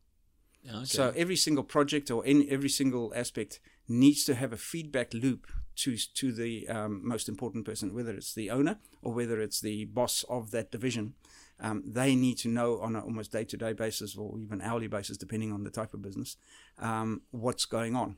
[0.68, 0.85] Okay.
[0.85, 5.46] So every single project or in every single aspect needs to have a feedback loop
[5.75, 9.87] to to the um, most important person, whether it's the owner or whether it's the
[9.87, 11.14] boss of that division.
[11.61, 14.88] Um, they need to know on an almost day to day basis or even hourly
[14.88, 16.37] basis, depending on the type of business,
[16.79, 18.16] um, what's going on.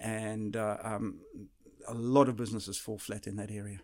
[0.00, 1.20] And uh, um,
[1.86, 3.80] a lot of businesses fall flat in that area.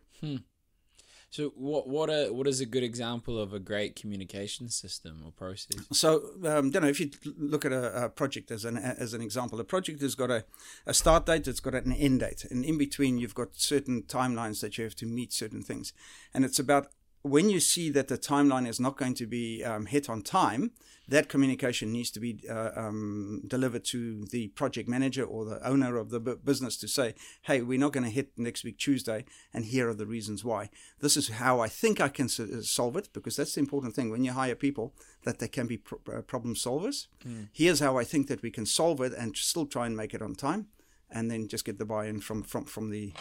[1.30, 5.30] So what what a what is a good example of a great communication system or
[5.32, 5.84] process?
[5.92, 9.20] So, um, you know, if you look at a, a, project as an as an
[9.20, 10.44] example, a project has got a,
[10.86, 14.62] a start date, it's got an end date, and in between you've got certain timelines
[14.62, 15.92] that you have to meet certain things,
[16.32, 16.88] and it's about
[17.28, 20.72] when you see that the timeline is not going to be um, hit on time,
[21.08, 25.96] that communication needs to be uh, um, delivered to the project manager or the owner
[25.96, 29.64] of the business to say, hey, we're not going to hit next week Tuesday, and
[29.64, 30.68] here are the reasons why.
[31.00, 34.10] This is how I think I can uh, solve it, because that's the important thing
[34.10, 37.06] when you hire people that they can be pro- uh, problem solvers.
[37.26, 37.48] Mm.
[37.52, 40.22] Here's how I think that we can solve it and still try and make it
[40.22, 40.66] on time
[41.10, 43.12] and then just get the buy-in from from from the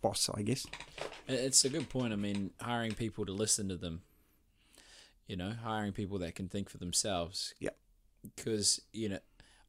[0.00, 0.66] boss, I guess.
[1.28, 2.12] It's a good point.
[2.12, 4.02] I mean, hiring people to listen to them.
[5.26, 7.54] You know, hiring people that can think for themselves.
[7.58, 7.70] Yeah.
[8.36, 9.18] Because you know,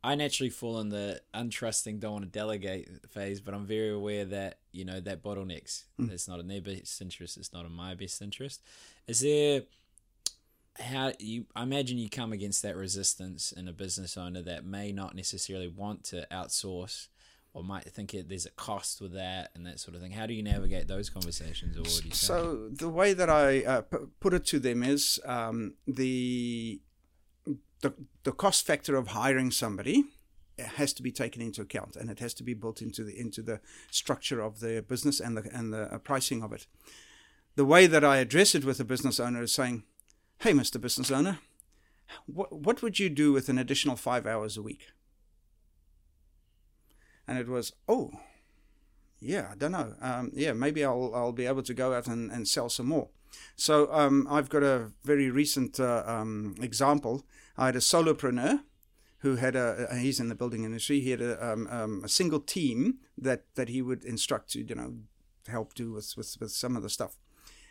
[0.04, 4.26] I naturally fall in the untrusting, don't want to delegate phase, but I'm very aware
[4.26, 5.86] that you know that bottlenecks.
[6.00, 6.12] Mm.
[6.12, 7.38] It's not in their best interest.
[7.38, 8.62] It's not in my best interest.
[9.08, 9.64] Is there?
[10.78, 14.92] how you I imagine you come against that resistance in a business owner that may
[14.92, 17.08] not necessarily want to outsource
[17.56, 20.12] or might think it, there's a cost with that and that sort of thing.
[20.12, 21.78] How do you navigate those conversations?
[21.78, 24.84] Or what do you so the way that I uh, p- put it to them
[24.84, 26.82] is um, the,
[27.80, 30.04] the the cost factor of hiring somebody
[30.60, 33.42] has to be taken into account and it has to be built into the into
[33.42, 36.68] the structure of the business and the and the uh, pricing of it.
[37.56, 39.84] The way that I address it with a business owner is saying,
[40.40, 40.80] "Hey, Mr.
[40.80, 41.40] Business Owner,
[42.26, 44.88] what what would you do with an additional five hours a week?"
[47.28, 48.12] And it was oh
[49.20, 49.94] yeah i don't know.
[50.02, 53.10] Um, yeah maybe i'll i'll be able to go out and, and sell some more.
[53.56, 57.26] So um, i've got a very recent uh, um, example.
[57.58, 58.62] I had a solopreneur
[59.20, 61.00] who had a he's in the building industry.
[61.00, 64.76] He had a, um, um, a single team that that he would instruct to you
[64.76, 64.94] know
[65.48, 67.18] help do with, with with some of the stuff.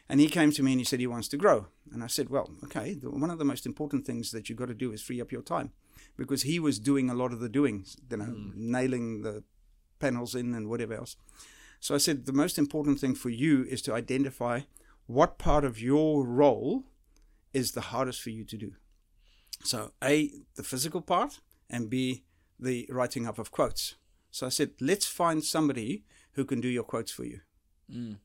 [0.07, 1.69] And he came to me and he said he wants to grow.
[1.93, 4.75] And i said well okay one of the most important things that you've got to
[4.75, 5.73] do is free up your time
[6.17, 8.53] because he was doing a lot of the doings, you know, mm.
[8.55, 9.43] nailing the
[9.99, 11.17] panels in and whatever else.
[11.81, 14.61] So I said the most important thing for you is to identify
[15.07, 16.85] what part of your role
[17.53, 18.73] is the hardest for you to do.
[19.63, 22.25] So A, the physical part, and B,
[22.59, 23.95] the writing up of quotes.
[24.31, 27.41] So I said, let's find somebody who can do your quotes for you.
[27.91, 28.19] Mm.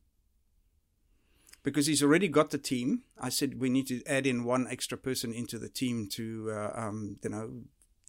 [1.62, 4.98] Because he's already got the team, I said we need to add in one extra
[4.98, 7.52] person into the team to, uh, um, you know,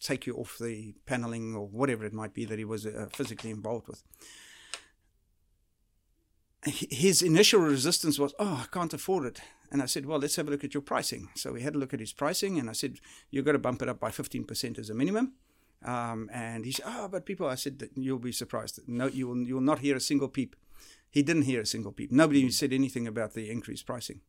[0.03, 3.51] take you off the paneling or whatever it might be that he was uh, physically
[3.51, 4.03] involved with.
[6.65, 9.41] His initial resistance was, Oh, I can't afford it.
[9.73, 11.29] And I said, Well, let's have a look at your pricing.
[11.35, 12.99] So we had a look at his pricing, and I said,
[13.31, 15.35] You've got to bump it up by 15% as a minimum.
[15.83, 18.81] Um, and he said, Oh, but people, I said, You'll be surprised.
[18.87, 20.55] No, you will, you will not hear a single peep.
[21.11, 22.13] He didn't hear a single peep.
[22.13, 24.21] Nobody said anything about the increased pricing.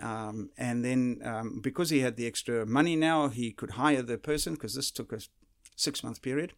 [0.00, 4.18] Um, and then um, because he had the extra money now, he could hire the
[4.18, 5.20] person because this took a
[5.76, 6.52] six month period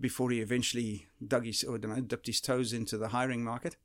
[0.00, 3.76] before he eventually dug his or dipped his toes into the hiring market.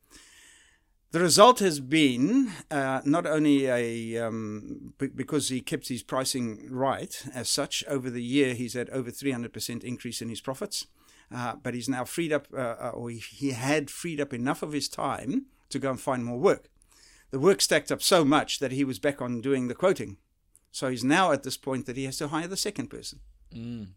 [1.11, 6.67] The result has been uh, not only a um, b- because he kept his pricing
[6.71, 10.87] right as such over the year, he's had over 300% increase in his profits.
[11.33, 14.71] Uh, but he's now freed up, uh, uh or he had freed up enough of
[14.71, 16.69] his time to go and find more work
[17.33, 20.17] the work stacked up so much that he was back on doing the quoting.
[20.71, 23.21] So he's now at this point that he has to hire the second person.
[23.51, 23.87] Mm.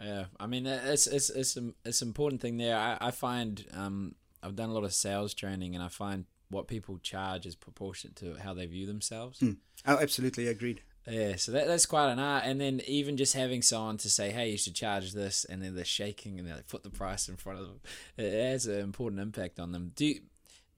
[0.00, 2.76] Yeah, I mean it's it's it's it's important thing there.
[2.76, 6.68] I, I find um, I've done a lot of sales training, and I find what
[6.68, 9.40] people charge is proportionate to how they view themselves.
[9.40, 9.56] Mm.
[9.84, 10.82] Oh, absolutely agreed.
[11.08, 12.44] Yeah, so that, that's quite an art.
[12.44, 15.74] And then even just having someone to say, hey, you should charge this, and then
[15.74, 17.80] they're shaking and they put the price in front of them,
[18.16, 19.92] it has an important impact on them.
[19.96, 20.20] Do you,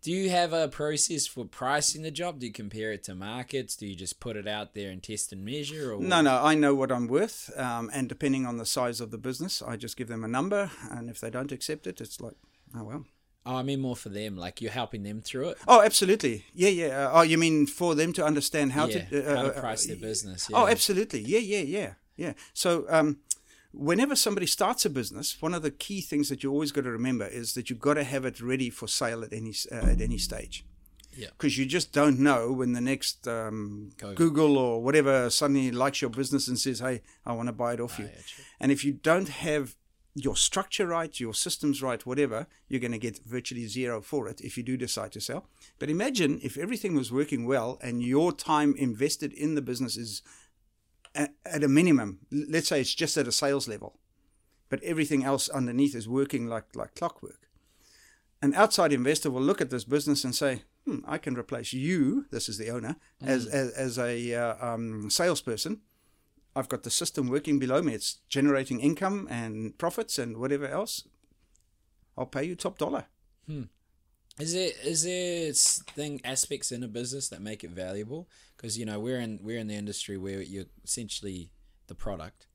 [0.03, 2.41] do you have a process for pricing the job?
[2.41, 3.77] Do you compare it to markets?
[3.77, 5.93] Do you just put it out there and test and measure?
[5.93, 6.43] Or no, no.
[6.43, 9.77] I know what I'm worth, um, and depending on the size of the business, I
[9.77, 12.37] just give them a number, and if they don't accept it, it's like,
[12.75, 13.05] oh well.
[13.47, 14.37] Oh, I mean more for them.
[14.37, 15.59] Like you're helping them through it.
[15.67, 16.45] Oh, absolutely.
[16.53, 16.87] Yeah, yeah.
[17.07, 19.61] Uh, oh, you mean for them to understand how yeah, to uh, how to uh,
[19.61, 20.49] price uh, their business?
[20.51, 20.59] Yeah.
[20.59, 21.21] Oh, absolutely.
[21.21, 22.33] Yeah, yeah, yeah, yeah.
[22.53, 23.19] So, um,
[23.73, 26.91] whenever somebody starts a business, one of the key things that you always got to
[26.91, 30.01] remember is that you've got to have it ready for sale at any uh, at
[30.01, 30.65] any stage.
[31.17, 31.29] Yeah.
[31.37, 36.11] Because you just don't know when the next um, Google or whatever suddenly likes your
[36.11, 38.85] business and says, "Hey, I want to buy it off oh, you." Yeah, and if
[38.85, 39.77] you don't have
[40.15, 44.41] your structure right, your systems right, whatever, you're going to get virtually zero for it
[44.41, 45.47] if you do decide to sell.
[45.79, 50.23] But imagine if everything was working well and your time invested in the business is
[51.15, 53.99] at a minimum, let's say it's just at a sales level,
[54.69, 57.49] but everything else underneath is working like like clockwork.
[58.43, 62.27] an outside investor will look at this business and say, hmm, I can replace you,
[62.31, 65.81] this is the owner, as, as, as a uh, um, salesperson.
[66.57, 67.95] I've got the system working below me.
[67.95, 71.07] It's generating income and profits and whatever else.
[72.17, 73.07] I'll pay you top dollar.
[74.39, 75.53] Is there is there
[75.95, 78.29] thing aspects in a business that make it valuable?
[78.57, 81.51] Because you know we're in we're in the industry where you're essentially
[81.89, 82.47] the product,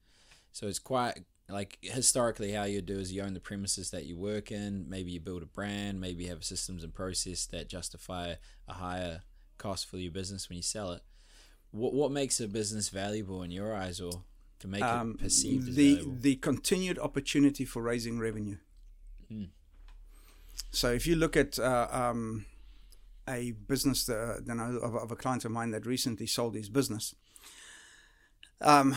[0.51, 4.17] so it's quite like historically how you do is you own the premises that you
[4.17, 4.89] work in.
[4.89, 6.01] Maybe you build a brand.
[6.01, 8.35] Maybe you have systems and process that justify
[8.67, 9.21] a higher
[9.59, 11.03] cost for your business when you sell it.
[11.71, 14.23] What what makes a business valuable in your eyes, or
[14.59, 16.17] to make it perceived as Um, the valuable?
[16.21, 18.57] the continued opportunity for raising revenue.
[20.71, 22.45] So if you look at uh, um,
[23.27, 26.69] a business that, you know of, of a client of mine that recently sold his
[26.69, 27.15] business,
[28.61, 28.95] um,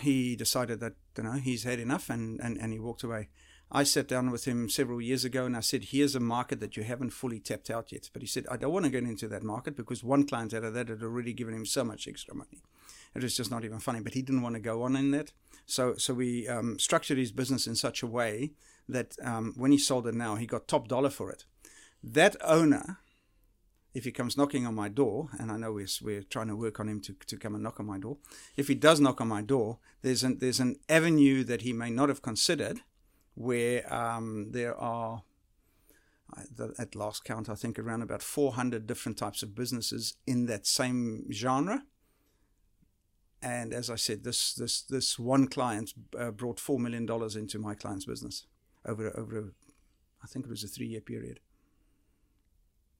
[0.00, 3.28] he decided that you know he's had enough and, and, and he walked away.
[3.74, 6.76] I sat down with him several years ago and I said, "Here's a market that
[6.76, 9.28] you haven't fully tapped out yet." But he said, "I don't want to get into
[9.28, 12.34] that market because one client out of that had already given him so much extra
[12.34, 12.62] money."
[13.14, 14.00] It was just not even funny.
[14.00, 15.32] But he didn't want to go on in that.
[15.72, 18.52] So so we um, structured his business in such a way
[18.90, 21.46] that um, when he sold it now, he got top dollar for it.
[22.02, 22.98] That owner,
[23.94, 26.78] if he comes knocking on my door, and I know we're, we're trying to work
[26.78, 28.18] on him to, to come and knock on my door,
[28.54, 31.88] if he does knock on my door, there's an, there's an avenue that he may
[31.88, 32.80] not have considered
[33.34, 35.22] where um, there are,
[36.78, 41.28] at last count, I think around about 400 different types of businesses in that same
[41.32, 41.84] genre.
[43.42, 47.58] And as I said, this this this one client uh, brought four million dollars into
[47.58, 48.46] my client's business
[48.86, 49.44] over over, a,
[50.22, 51.40] I think it was a three year period.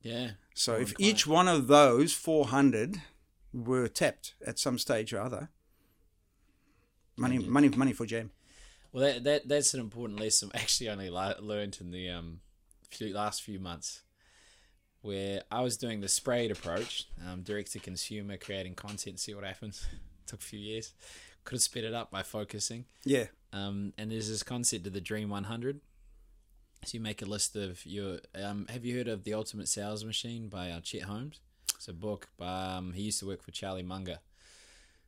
[0.02, 0.33] yeah.
[0.55, 1.00] So if client.
[1.00, 3.00] each one of those 400
[3.55, 5.50] were tapped at some stage or other,
[7.16, 7.48] money, Yeah.
[7.48, 8.31] money, money for Jam.
[8.92, 10.50] Well, that, that that's an important lesson.
[10.55, 12.40] I actually only learned in the um
[12.90, 14.02] few, last few months,
[15.02, 19.44] where I was doing the sprayed approach, um, direct to consumer, creating content, see what
[19.44, 19.87] happens.
[20.33, 20.95] Took a few years.
[21.45, 22.87] Could have sped it up by focusing.
[23.05, 25.81] Yeah, Um, and there's this concept of the Dream 100.
[26.87, 28.21] So you make a list of your.
[28.35, 31.40] Um, have you heard of the Ultimate Sales Machine by uh, Chet Holmes?
[31.77, 32.77] It's a book by.
[32.77, 34.21] Um, he used to work for Charlie Munger.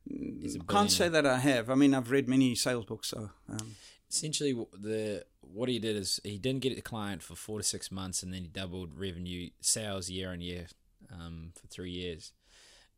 [0.06, 1.70] I can't say that I have.
[1.70, 3.76] I mean, I've read many sales books, so um,
[4.10, 7.90] essentially the what he did is he didn't get a client for four to six
[7.90, 10.66] months and then he doubled revenue sales year on year
[11.10, 12.32] um, for three years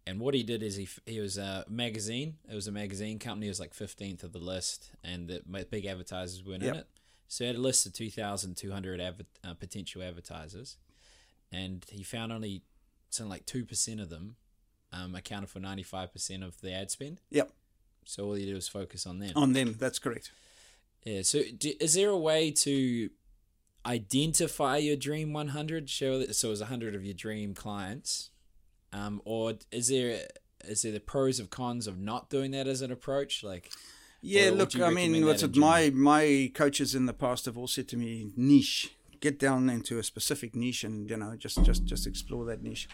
[0.07, 3.47] and what he did is he he was a magazine it was a magazine company
[3.47, 6.75] it was like 15th of the list and the big advertisers weren't Yep.
[6.75, 6.87] in it
[7.29, 10.77] so he had a list of 2200 adver- uh, potential advertisers
[11.53, 12.63] and he found only
[13.11, 14.37] something like 2% of them
[14.93, 17.51] um, accounted for 95% of the ad spend yep,
[18.05, 19.75] so all he did was focus on them on them.
[19.79, 20.31] That's correct.
[21.05, 21.23] yeah.
[21.23, 23.11] So, do, is there a way to
[23.85, 25.89] identify your dream 100?
[25.91, 28.31] Show that so it's 100 of your dream clients,
[28.97, 30.11] um, or is there
[30.65, 33.45] is there the pros of cons of not doing that as an approach?
[33.45, 33.71] Like,
[34.21, 35.57] Yeah, look, I mean, what's it?
[35.57, 38.91] My my coaches in the past have all said to me, niche.
[39.21, 42.89] Get down into a specific niche, and you know, just just just explore that niche.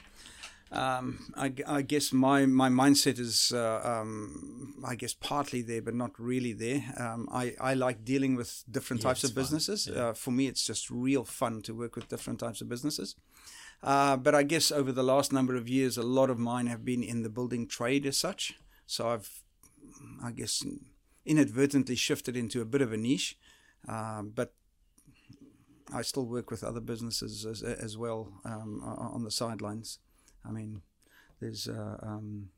[0.71, 5.95] Um, I, I guess my, my mindset is, uh, um, I guess, partly there, but
[5.95, 6.83] not really there.
[6.99, 9.87] Um, I, I like dealing with different Yeah, types of businesses.
[9.87, 10.03] Yeah.
[10.03, 13.17] Uh, for me, it's just real fun to work with different types of businesses.
[13.83, 16.85] Uh, but I guess over the last number of years, a lot of mine have
[16.85, 18.55] been in the building trade as such.
[18.87, 19.43] So I've,
[20.23, 20.65] I guess,
[21.27, 23.37] inadvertently shifted into a bit of a niche.
[23.89, 24.55] Uh, but
[25.93, 29.99] I still work with other businesses as, as well um, on the sidelines.
[30.45, 30.83] I mean,
[31.41, 32.51] there's uh, um,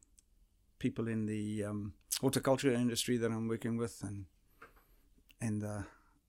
[0.78, 4.26] people in the um, horticulture industry that I'm working with, and
[5.40, 5.84] and the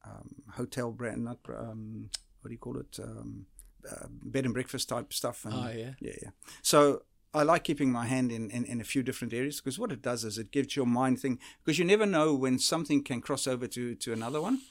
[0.06, 2.10] um, hotel brand, not um,
[2.42, 3.46] what do you call it, um,
[3.92, 5.46] uh, bed and breakfast type stuff.
[5.46, 6.30] And, oh yeah, yeah, yeah.
[6.62, 9.92] So I like keeping my hand in, in, in a few different areas because what
[9.92, 13.22] it does is it gives your mind thing because you never know when something can
[13.22, 14.62] cross over to, to another one.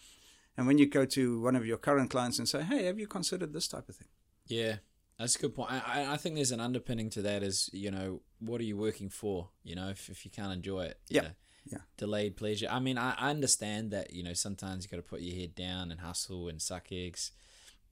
[0.57, 3.07] And when you go to one of your current clients and say, hey, have you
[3.09, 4.09] considered this type of thing?
[4.47, 4.77] yeah.
[5.19, 5.71] That's a good point.
[5.71, 7.45] I, I- think there's an underpinning to that.
[7.45, 9.49] Is you know what are you working for?
[9.63, 11.29] You know if, if you can't enjoy it, Yeah, know,
[11.67, 11.79] yeah.
[11.97, 12.67] delayed pleasure.
[12.69, 15.55] I mean, I, I understand that you know sometimes you got to put your head
[15.55, 17.31] down and hustle and suck eggs,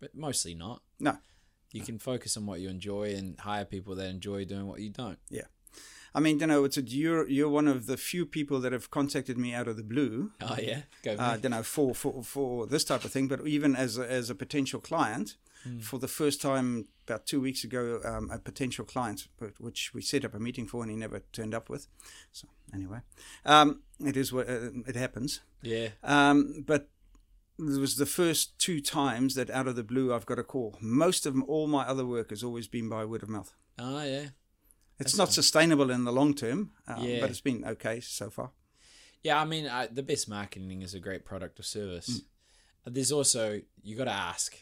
[0.03, 0.83] but mostly not.
[0.99, 1.17] No.
[1.71, 4.91] You can focus on what you enjoy and hire people that enjoy doing what you
[4.91, 5.19] don't.
[5.31, 5.49] Yeah.
[6.15, 8.91] I mean, you know, it's a, you're, you're one of the few people that have
[8.91, 11.13] contacted me out of the blue Oh yeah, go.
[11.19, 14.29] uh, you know, for, for, for this type of thing, but even as a, as
[14.29, 15.37] a potential client,
[15.81, 19.29] for the first time about two weeks ago, um, a potential client,
[19.61, 21.87] which we set up a meeting for and he never turned up with.
[22.33, 22.99] So anyway,
[23.47, 25.41] um, it is what uh, it happens.
[25.63, 26.89] yeah, Um, but
[27.59, 30.77] it was the first two times that out of the blue I've got a call.
[30.81, 33.53] Most of all my other work has always been by word of mouth.
[33.79, 34.27] Oh yeah.
[34.99, 35.35] It's That's not nice.
[35.35, 37.21] sustainable in the long term, um, Yeah.
[37.21, 38.51] but it's been okay so far.
[39.23, 42.23] Yeah, I mean, I, the best marketing is a great product or service.
[42.87, 42.95] Mm.
[42.95, 44.57] There's also you got to ask.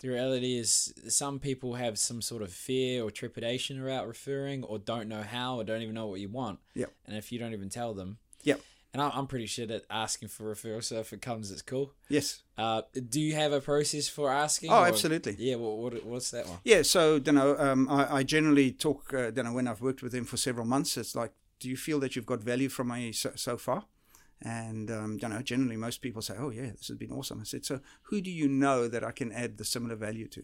[0.00, 4.78] The reality is, some people have some sort of fear or trepidation about referring, or
[4.78, 6.58] don't know how, or don't even know what you want.
[6.74, 6.90] Yep.
[7.06, 8.60] And if you don't even tell them, Yep.
[8.92, 11.92] And I'm pretty shit at asking for referrals, so if it comes, it's cool.
[12.08, 12.42] Yes.
[12.58, 14.70] Uh, do you have a process for asking?
[14.72, 15.36] Oh, or- absolutely.
[15.38, 15.54] Yeah.
[15.56, 16.58] What, what what's that one?
[16.64, 19.14] Yeah, so you know, um, I, I generally talk.
[19.14, 21.30] Uh, you know, when I've worked with them for several months, it's like,
[21.60, 23.84] do you feel that you've got value from me so, so far?
[24.42, 27.44] And um, you know, generally, most people say, "Oh, yeah, this has been awesome." I
[27.44, 30.42] said, "So, who do you know that I can add the similar value to?"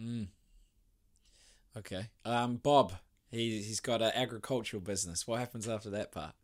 [0.00, 0.28] Mm.
[1.76, 2.08] Okay.
[2.24, 2.94] Um, Bob,
[3.30, 5.26] he he's got an agricultural business.
[5.26, 6.34] What happens after that part?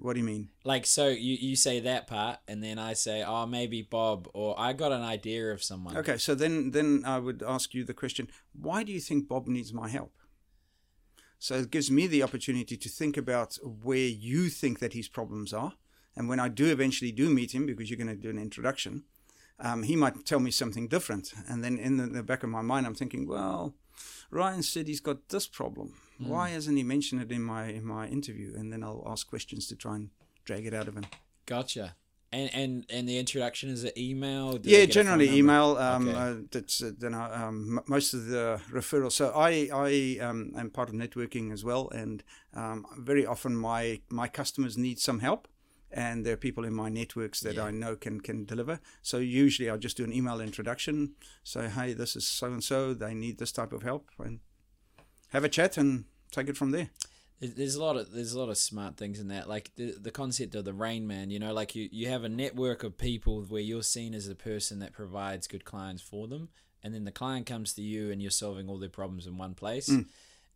[0.00, 0.48] What do you mean?
[0.64, 4.58] Like, so you, you say that part, and then I say, oh, maybe Bob, or
[4.58, 5.94] I got an idea of someone.
[5.98, 9.46] Okay, so then then I would ask you the question: Why do you think Bob
[9.46, 10.14] needs my help?
[11.38, 15.52] So it gives me the opportunity to think about where you think that his problems
[15.52, 15.74] are,
[16.16, 19.04] and when I do eventually do meet him, because you're going to do an introduction,
[19.58, 22.62] um, he might tell me something different, and then in the, the back of my
[22.62, 23.74] mind, I'm thinking, well,
[24.30, 25.94] Ryan said he's got this problem.
[26.28, 28.52] Why hasn't he mentioned it in my in my interview?
[28.56, 30.10] And then I'll ask questions to try and
[30.44, 31.06] drag it out of him.
[31.46, 31.96] Gotcha.
[32.32, 34.56] And and and the introduction is an email.
[34.58, 35.76] Do yeah, get a phone generally email.
[35.78, 36.16] Um, Okay.
[36.18, 39.12] uh, that's uh, you know um, most of the referrals.
[39.12, 42.22] So I I um, am part of networking as well, and
[42.54, 45.48] um, very often my my customers need some help,
[45.90, 47.64] and there are people in my networks that Yeah.
[47.64, 48.78] I know can can deliver.
[49.02, 52.94] So usually I just do an email introduction, say hey, this is so and so.
[52.94, 54.38] They need this type of help, and
[55.30, 56.90] have a chat and take it from there.
[57.40, 59.92] There- There's a lot of there's a lot of smart things in that, like the
[59.92, 61.30] the concept of the rain man.
[61.30, 64.34] You know, like you you have a network of people where you're seen as a
[64.34, 66.50] person that provides good clients for them,
[66.82, 69.54] and then the client comes to you and you're solving all their problems in one
[69.54, 70.06] place, Mm.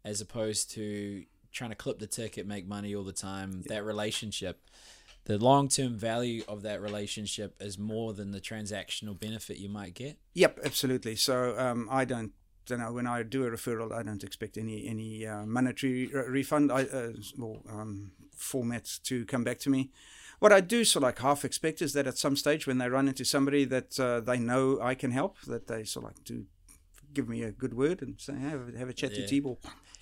[0.04, 3.62] as opposed to trying to clip the ticket, make money all the time.
[3.68, 4.60] That relationship,
[5.24, 9.94] the long term value of that relationship is more than the transactional benefit you might
[9.94, 10.18] get.
[10.34, 11.16] Yep, absolutely.
[11.16, 12.32] So um, I don't,
[12.68, 16.28] you know, when I do a referral, I don't expect any any uh, monetary re-
[16.28, 19.90] refund I, uh, or um, format to come back to me.
[20.40, 22.88] What I do sort of like half expect is that at some stage when they
[22.88, 26.24] run into somebody that uh, they know I can help, that they sort of like
[26.24, 26.44] to
[27.14, 29.26] give me a good word and say, have, a- have a chat Yeah.
[29.26, 29.56] to Tibor.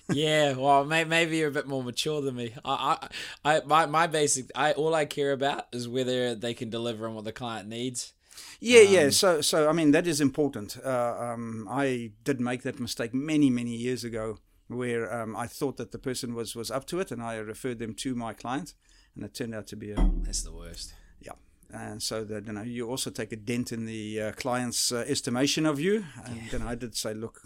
[0.09, 2.53] yeah, well, may, maybe you're a bit more mature than me.
[2.65, 2.97] I,
[3.45, 7.07] I, I, my, my basic, I all I care about is whether they can deliver
[7.07, 8.11] on what the client needs.
[8.59, 9.05] Yeah, yeah.
[9.05, 10.77] Um, So, so I mean, that is important.
[10.83, 15.77] Uh, um, I did make that mistake many, many years ago, where um, I thought
[15.77, 18.73] that the person was was up to it, and I referred them to my client,
[19.15, 20.93] and it turned out to be a That's the worst.
[21.19, 21.33] yeah.
[21.71, 25.05] And so that you know, you also take a dent in the uh, client's uh,
[25.07, 26.05] estimation of you.
[26.25, 27.41] And then I did say, look,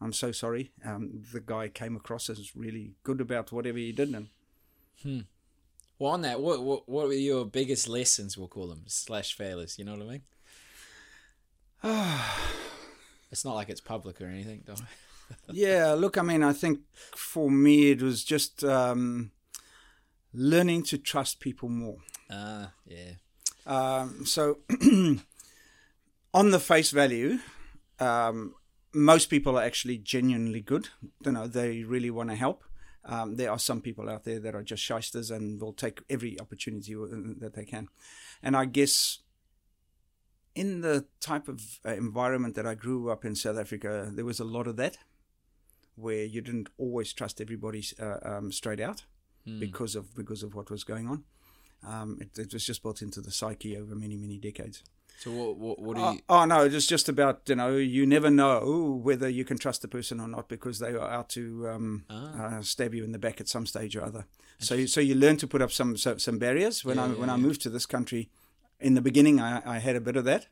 [0.00, 0.72] I'm so sorry.
[0.84, 4.28] Um, the guy came across as really good about whatever he did, and
[6.00, 8.36] Well, on that, what, what what were your biggest lessons?
[8.36, 9.78] We'll call them slash failures.
[9.78, 10.06] You know what
[11.84, 12.16] I mean?
[13.32, 14.74] It's not like it's public or anything, though.
[15.52, 16.80] yeah, look, I mean, I think
[17.14, 19.30] for me it was just um,
[20.34, 21.98] learning to trust people more.
[22.28, 23.12] Ah, yeah.
[23.66, 24.58] Um, so,
[26.34, 27.38] on the face value,
[28.00, 28.56] um,
[28.92, 30.88] most people are actually genuinely good.
[31.24, 32.64] You know, they really want to help.
[33.04, 36.38] Um, there are some people out there that are just shysters and will take every
[36.38, 37.88] opportunity that they can.
[38.42, 39.20] And I guess
[40.54, 44.40] in the type of uh, environment that I grew up in South Africa, there was
[44.40, 44.98] a lot of that,
[45.96, 49.04] where you didn't always trust everybody uh, um, straight out
[49.46, 49.58] Hmm.
[49.58, 51.24] because of because of what was going on.
[51.82, 54.82] Um, it, it was just built into the psyche over many many decades.
[55.22, 56.20] So what what, what do Oh, you?
[56.30, 59.88] oh no, it's just about you know you never know whether you can trust the
[59.88, 62.58] person or not because they are out to um, Ah.
[62.58, 64.24] uh, stab you in the back at some stage or other.
[64.58, 66.84] So you, so you learn to put up some some, some barriers.
[66.84, 68.30] When Yeah, I yeah, when I moved to this country,
[68.80, 70.46] in the beginning I, I had a bit of that.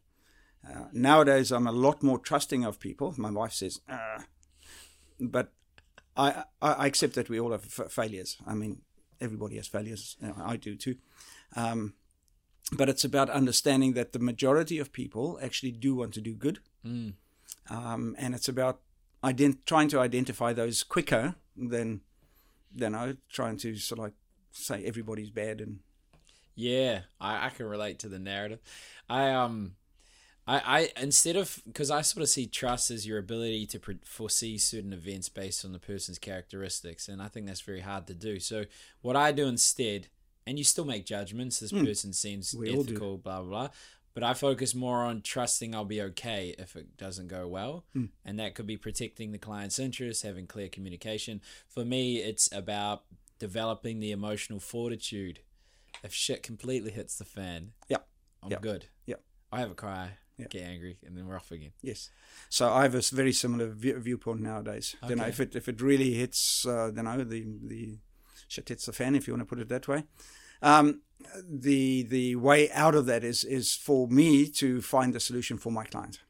[0.69, 3.15] Uh, nowadays I'm a lot more trusting of people.
[3.17, 4.21] My wife says, uh,
[5.21, 5.47] but
[6.17, 8.37] I, I I accept that we all have f- failures.
[8.47, 8.83] I mean
[9.21, 10.17] everybody has failures.
[10.21, 10.97] You know, I do too.
[11.57, 11.95] Um,
[12.77, 16.59] but it's about understanding that the majority of people actually do want to do good,
[16.85, 17.15] Mm.
[17.71, 18.81] um, and it's about
[19.25, 22.03] ident- trying to identify those quicker than,
[22.75, 24.13] you know, trying to sort of like
[24.53, 25.81] say everybody's bad and
[26.55, 28.61] Yeah, I, I can relate to the narrative.
[29.09, 29.77] I um,
[30.47, 33.99] I I instead of because I sort of see trust as your ability to pre-
[34.05, 38.15] foresee certain events based on the person's characteristics, and I think that's very hard to
[38.15, 38.41] do.
[38.41, 38.65] So
[39.03, 40.09] what I do instead,
[40.49, 41.61] and you still make judgments.
[41.61, 41.85] This Mm.
[41.85, 43.69] person seems We ethical, blah blah blah.
[44.15, 47.85] but I focus more on trusting I'll be okay if it doesn't go well,
[48.25, 51.41] and that could be protecting the client's interests, having clear communication.
[51.69, 53.05] For me, it's about
[53.39, 55.41] developing the emotional fortitude.
[56.03, 57.99] If shit completely hits the fan, Yeah.
[58.43, 58.61] I'm Yeah.
[58.61, 58.87] good.
[59.07, 59.17] Yeah.
[59.53, 60.47] I have a cry, Yeah.
[60.49, 61.73] get angry, and then we're off again.
[61.83, 62.11] Yes.
[62.49, 64.97] So I have a very similar view, viewpoint nowadays.
[65.09, 67.41] You know, if it if it really hits, uh, you know, the
[67.73, 67.99] the
[68.49, 70.05] shit hits the fan, if you want to put it that way.
[70.63, 71.03] Um,
[71.49, 75.71] the the way out of that is is for me to find a solution for
[75.71, 76.21] my client,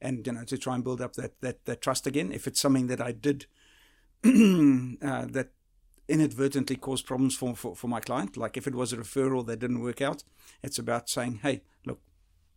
[0.00, 2.32] and you know, to try and build up that that that trust again.
[2.32, 3.46] If it's something that I did
[4.24, 5.50] uh, that
[6.08, 9.60] inadvertently caused problems for, for for my client, like if it was a referral that
[9.60, 10.24] didn't work out,
[10.62, 12.00] it's about saying, hey, look,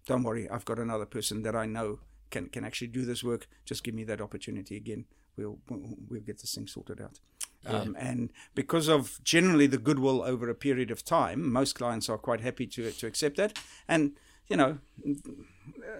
[0.05, 1.99] don't worry, I've got another person that I know
[2.29, 3.47] can can actually do this work.
[3.65, 5.05] Just give me that opportunity again.
[5.37, 7.19] We'll we'll, we'll get this thing sorted out.
[7.67, 12.17] Um, and because of generally the goodwill over a period of time, most clients are
[12.17, 13.57] quite happy to to accept that.
[13.87, 14.11] And
[14.47, 14.77] you know,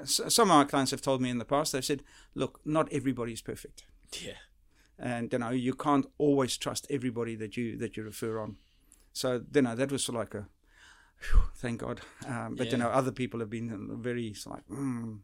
[0.04, 1.72] some of our clients have told me in the past.
[1.72, 2.04] They've said,
[2.36, 3.86] "Look, not everybody is perfect,
[4.22, 4.38] Yeah.
[5.00, 8.58] and you know you can't always trust everybody that you that you refer on."
[9.14, 10.48] So you know that was like a
[11.18, 12.02] Phew, thank God.
[12.28, 15.20] Um, but you know, other people have been very like, mm,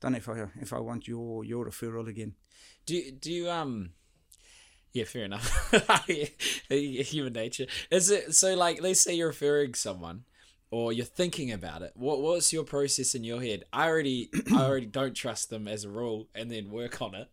[0.00, 2.34] don't know if I if I want your your referral again.
[2.86, 3.90] Do you- do you um
[4.96, 5.46] yeah, fair enough.
[6.68, 7.66] Human nature.
[7.90, 10.24] Is it so like let's say you're referring someone
[10.70, 11.92] or you're thinking about it.
[11.94, 13.64] What what's your process in your head?
[13.72, 17.28] I already I already don't trust them as a rule and then work on it.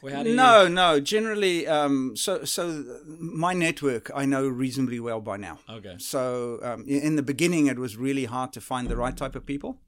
[0.00, 1.00] Well, do you No, no.
[1.00, 2.62] Generally, um, so so
[3.18, 5.58] my network I know reasonably well by now.
[5.68, 5.96] Okay.
[5.98, 9.44] So um, in the beginning, it was really hard to find the right type of
[9.44, 9.78] people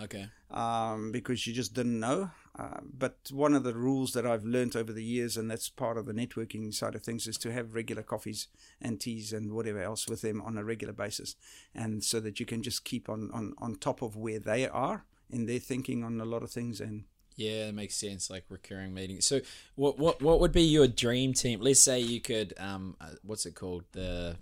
[0.00, 0.26] Okay.
[0.50, 2.30] um, because you just didn't know.
[2.58, 5.98] Uh, but one of the rules that I've learned over the years, and that's part
[5.98, 8.48] of the networking side of things, is to have regular coffees
[8.80, 11.36] and teas and whatever else with them on a regular basis,
[11.74, 15.04] and so that you can just keep on on, on top of where they are
[15.28, 16.80] in their thinking on a lot of things.
[16.80, 17.04] And
[17.34, 18.30] Yeah, that makes sense.
[18.30, 19.26] Like recurring meetings.
[19.26, 19.40] So,
[19.74, 21.60] what what what would be your dream team?
[21.60, 24.36] Let's say you could um, uh, what's it called the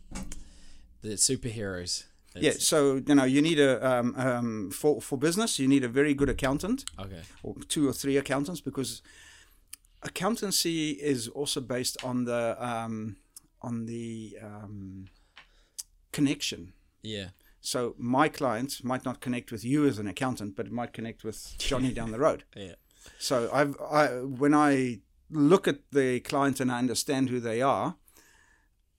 [1.02, 2.04] the superheroes.
[2.42, 5.88] Yeah, so you know you need a um, um, for for business you need a
[5.88, 7.22] very good accountant Okay.
[7.42, 9.02] or two or three accountants because
[10.02, 13.16] accountancy is also based on the um,
[13.62, 15.06] on the um,
[16.12, 16.72] connection.
[17.02, 17.28] Yeah.
[17.60, 21.24] So my client might not connect with you as an accountant, but it might connect
[21.24, 22.44] with Johnny down the road.
[22.56, 22.74] Yeah.
[23.18, 27.96] So I've I when I look at the client and I understand who they are,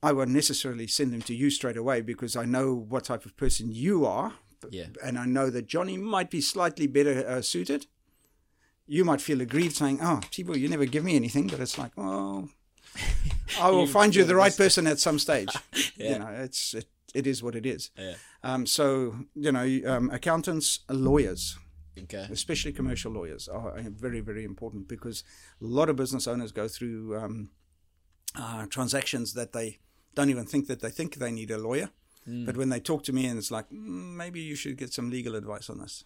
[0.07, 3.33] I won't necessarily send them to you straight away because I know what type of
[3.43, 4.29] person you are,
[4.71, 4.87] Yeah.
[5.03, 7.81] and I know that Johnny might be slightly better uh, suited.
[8.87, 11.93] You might feel aggrieved, saying, "Oh, Tibor, you never give me anything," but it's like,
[11.97, 12.49] "Oh,
[13.65, 15.49] I will You find you the right person at some stage."
[15.97, 16.11] Yeah.
[16.11, 17.89] You know, it's it, it is what it is.
[17.97, 18.15] Yeah.
[18.43, 21.57] Um, so you know, um, accountants, lawyers,
[22.03, 22.27] Okay.
[22.31, 23.73] especially commercial lawyers, are
[24.05, 25.23] very, very important because
[25.61, 27.49] a lot of business owners go through um,
[28.35, 29.79] uh, transactions that they
[30.15, 31.89] don't even think that they think they need a lawyer.
[32.25, 32.45] Hmm.
[32.45, 35.09] But when they talk to me, and it's like, mm, maybe you should get some
[35.09, 36.05] legal advice on this.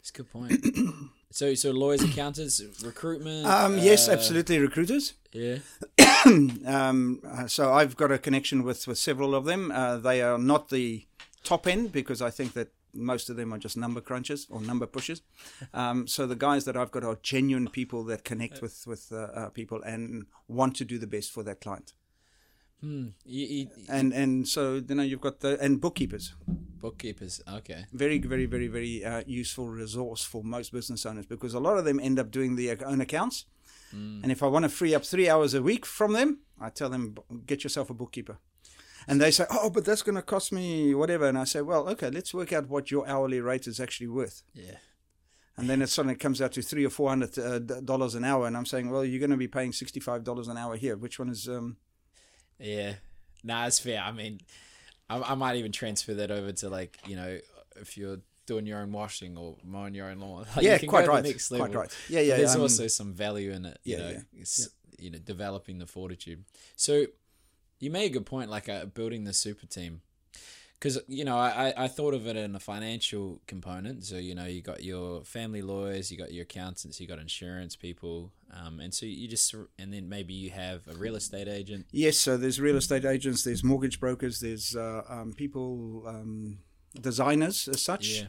[0.00, 0.64] It's a good point.
[1.30, 3.46] so, so lawyers, accountants, recruitment.
[3.46, 5.14] Um, yes, uh, absolutely, recruiters.
[5.32, 5.58] Yeah.
[6.26, 9.70] um, uh, so I've got a connection with, with several of them.
[9.70, 11.06] Uh, they are not the
[11.44, 14.86] top end because I think that most of them are just number crunchers or number
[14.86, 15.22] pushers.
[15.74, 19.16] Um, so the guys that I've got are genuine people that connect with with uh,
[19.16, 21.94] uh, people and want to do the best for their client.
[22.82, 23.08] Hmm.
[23.24, 26.34] You, you, And and so you know you've got the and bookkeepers,
[26.80, 27.40] bookkeepers.
[27.58, 27.86] Okay.
[27.92, 31.84] very very very very uh, useful resource for most business owners because a lot of
[31.84, 33.46] them end up doing their own accounts.
[33.92, 36.88] And if I want to free up three hours a week from them, I tell
[36.88, 37.14] them
[37.46, 38.38] get yourself a bookkeeper.
[39.06, 41.86] And they say, "Oh, but that's going to cost me whatever." And I say, "Well,
[41.90, 44.78] okay, let's work out what your hourly rate is actually worth." Yeah.
[45.58, 48.46] And then it suddenly comes out to three or four hundred uh, dollars an hour,
[48.46, 50.96] and I'm saying, "Well, you're going to be paying sixty-five dollars an hour here.
[50.96, 51.76] Which one is?" Um,
[52.62, 52.94] Yeah.
[53.44, 54.00] Nah, it's fair.
[54.00, 54.40] I mean,
[55.10, 57.38] I, I might even transfer that over to like you know
[57.76, 60.46] if you're doing your own washing or mowing your own lawn.
[60.56, 61.22] Like, yeah, you quite right.
[61.22, 61.96] next Quite right.
[62.08, 62.36] Yeah, yeah.
[62.36, 63.78] There's um, also some value in it.
[63.84, 66.44] You yeah, know, yeah, it's, you know, developing the fortitude.
[66.76, 67.06] So
[67.78, 70.02] you made a good point, like uh, building the super team.
[70.74, 74.04] Because you know, I, I- I thought of it in a financial component.
[74.04, 77.76] So you know, you got your family lawyers, you got your accountants, you got insurance
[77.76, 81.86] people, um, and so you just and then maybe you have a real estate agent.
[81.90, 86.58] Yes, so there's real estate agents, there's mortgage brokers, there's uh, um, people, um,
[87.00, 88.26] designers as such, Yeah.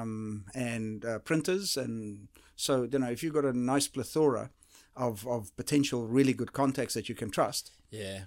[0.00, 1.76] um, and uh, printers.
[1.76, 4.50] And so, you know, if you've got a nice plethora
[4.96, 8.22] of, of potential really good contacts that you can trust, Yeah.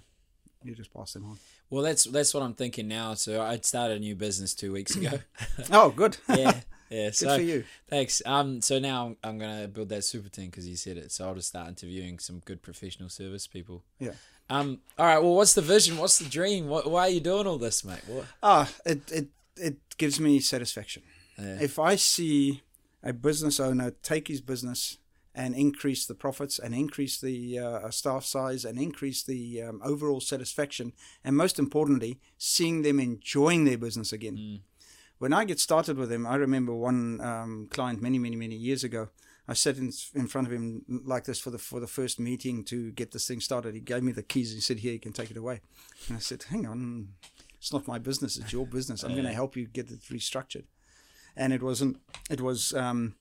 [0.62, 1.38] you just pass them on.
[1.70, 3.14] Well, that's that's what I'm thinking now.
[3.14, 5.18] So I'd started a new business two weeks ago.
[5.70, 6.16] Oh, good.
[6.28, 6.60] yeah,
[6.94, 7.64] Yeah, Good so for you.
[7.88, 8.22] thanks.
[8.24, 11.10] Um, so now I'm, I'm gonna build that super team because you said it.
[11.10, 13.82] So I'll just start interviewing some good professional service people.
[13.98, 14.12] Yeah.
[14.48, 14.80] Um.
[14.98, 15.18] All right.
[15.18, 15.98] Well, what's the vision?
[15.98, 16.68] What's the dream?
[16.68, 18.02] What, why are you doing all this, mate?
[18.06, 18.26] What?
[18.42, 21.02] Ah, it, it, it gives me satisfaction.
[21.38, 21.58] Yeah.
[21.60, 22.62] If I see
[23.02, 24.98] a business owner take his business
[25.34, 30.20] and increase the profits and increase the uh, staff size and increase the um, overall
[30.20, 30.92] satisfaction,
[31.24, 34.60] and most importantly, seeing them enjoying their business again.
[35.18, 38.84] When I get started with him, I remember one um, client many, many, many years
[38.84, 39.08] ago.
[39.46, 42.64] I sat in, in front of him like this for the for the first meeting
[42.64, 43.74] to get this thing started.
[43.74, 44.52] He gave me the keys.
[44.52, 45.60] He said, "Here, you can take it away."
[46.08, 47.08] And I said, "Hang on,
[47.58, 48.38] it's not my business.
[48.38, 49.02] It's your business.
[49.02, 50.64] I'm going to help you get it restructured."
[51.36, 52.00] And it wasn't.
[52.30, 53.16] It was um,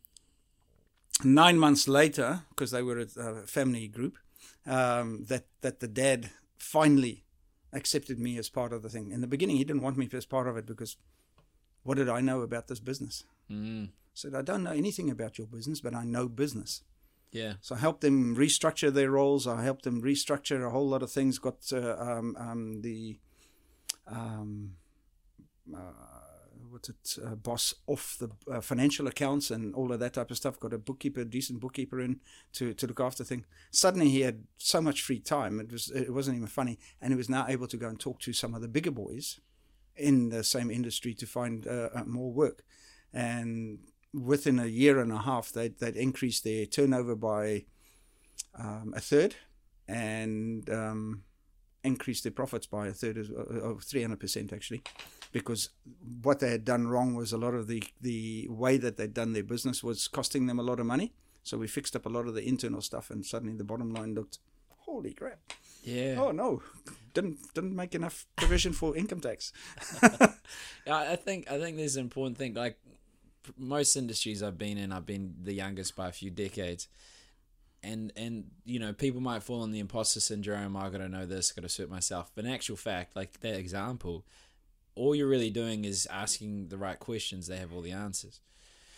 [1.25, 4.17] nine months later because they were a, a family group
[4.65, 7.25] um, that that the dad finally
[7.73, 9.11] accepted me as part of the thing.
[9.11, 10.95] In the beginning, he didn't want me as part of it because
[11.83, 13.25] what did I know about this business?
[13.51, 16.81] Mm, said, I don't know anything about your business, but I know business.
[17.31, 17.53] yeah.
[17.61, 19.47] So I helped them restructure their roles.
[19.47, 21.39] I helped them restructure a whole lot of things.
[21.39, 23.19] Got uh, um, um, the
[24.07, 24.73] um,
[25.75, 25.79] uh,
[26.69, 30.37] what's it uh, boss off the uh, financial accounts and all of that type of
[30.37, 30.59] stuff.
[30.59, 32.19] Got a bookkeeper, a decent bookkeeper in
[32.53, 33.45] to, to look after things.
[33.71, 35.59] Suddenly he had so much free time.
[35.59, 38.19] It was it wasn't even funny, and he was now able to go and talk
[38.21, 39.39] to some of the bigger boys
[39.95, 42.63] in the same industry to find uh, uh, more work.
[43.13, 43.79] And
[44.13, 47.65] within a year and a half, they'd, they'd increased their turnover by
[48.57, 49.35] um, a third
[49.87, 51.23] and um,
[51.83, 54.83] increased their profits by a third, of, of 300% actually.
[55.31, 55.69] Because
[56.21, 59.33] what they had done wrong was a lot of the, the way that they'd done
[59.33, 61.13] their business was costing them a lot of money.
[61.43, 64.15] So we fixed up a lot of the internal stuff, and suddenly the bottom line
[64.15, 64.39] looked,
[64.85, 65.39] holy crap.
[65.83, 66.15] Yeah.
[66.17, 66.61] Oh no,
[67.13, 69.51] didn't didn't make enough provision for income tax.
[70.85, 72.53] Yeah, I think I think there's an important thing.
[72.53, 72.77] Like
[73.57, 76.87] most industries I've been in, I've been the youngest by a few decades,
[77.81, 80.75] and and you know people might fall in the imposter syndrome.
[80.75, 82.31] I got to know this, got to suit myself.
[82.35, 84.25] But in actual fact, like that example,
[84.95, 87.47] all you're really doing is asking the right questions.
[87.47, 88.41] They have all the answers.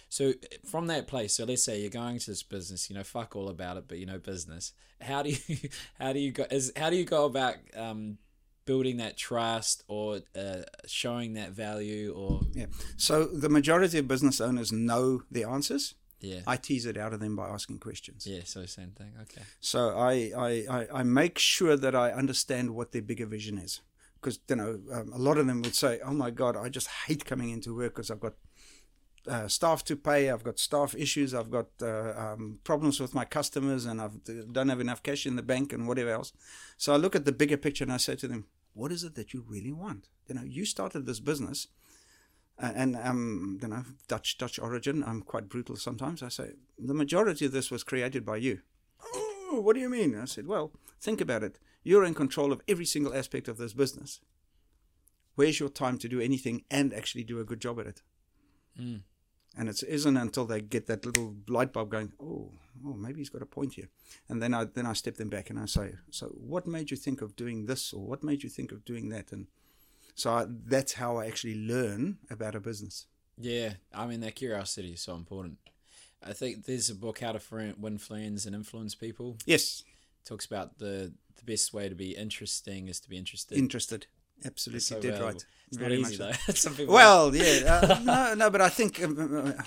[0.09, 0.33] So
[0.65, 3.49] from that place, so let's say you're going to this business, you know, fuck all
[3.49, 4.73] about it, but you know business.
[5.01, 5.57] How do you,
[5.99, 6.45] how do you go?
[6.49, 8.17] Is how do you go about um,
[8.65, 12.65] building that trust or uh, showing that value or Yeah.
[12.97, 15.95] So the majority of business owners know the answers.
[16.19, 18.25] yeah, I tease it out of them by asking questions.
[18.25, 19.13] yeah, so same thing.
[19.23, 23.81] Okay, So I, I, I, make sure that I understand what their bigger vision is.
[24.15, 26.87] Because, you know, um, a lot of them would say, oh my God, I just
[26.87, 28.33] hate coming into work because I've got
[29.27, 33.25] uh, staff to pay, I've got staff issues, I've got uh, um, problems with my
[33.25, 34.09] customers, and I
[34.51, 36.33] don't have enough cash in the bank and whatever else.
[36.77, 39.15] So I look at the bigger picture and I say to them, what is it
[39.15, 40.09] that you really want?
[40.27, 41.67] You know, you started this business
[42.57, 45.03] and um, you know, Dutch Dutch origin.
[45.05, 46.23] I'm quite brutal sometimes.
[46.23, 48.61] I say the majority of this was created by you.
[49.03, 50.17] Oh, what do you mean?
[50.19, 51.59] I said, well, think about it.
[51.83, 54.19] You're in control of every single aspect of this business.
[55.35, 58.01] Where's your time to do anything and actually do a good job at it?
[58.79, 59.01] Mm.
[59.57, 62.51] And it isn't until they get that little light bulb going, oh,
[62.85, 63.87] oh, maybe he's got a point here.
[64.27, 66.97] And then I then I step them back and I say, so what made you
[66.97, 69.31] think of doing this, or what made you think of doing that?
[69.31, 69.47] And
[70.13, 73.07] so I, that's how I actually learn about a business.
[73.39, 73.73] yeah.
[73.93, 75.57] I mean, that curiosity is so important.
[76.23, 79.37] I think there's a book, How to Win Friends and Influence People.
[79.45, 79.83] Yes,
[80.25, 83.57] talks about the the best way to be interesting is to be interested.
[83.57, 84.07] interested.
[84.43, 85.25] Absolutely, so dead valuable.
[85.33, 85.45] right.
[85.69, 86.17] It's not easy much
[86.47, 86.53] though.
[86.53, 89.17] Some people Well, yeah, uh, no, no, but I think um,
[89.57, 89.63] uh,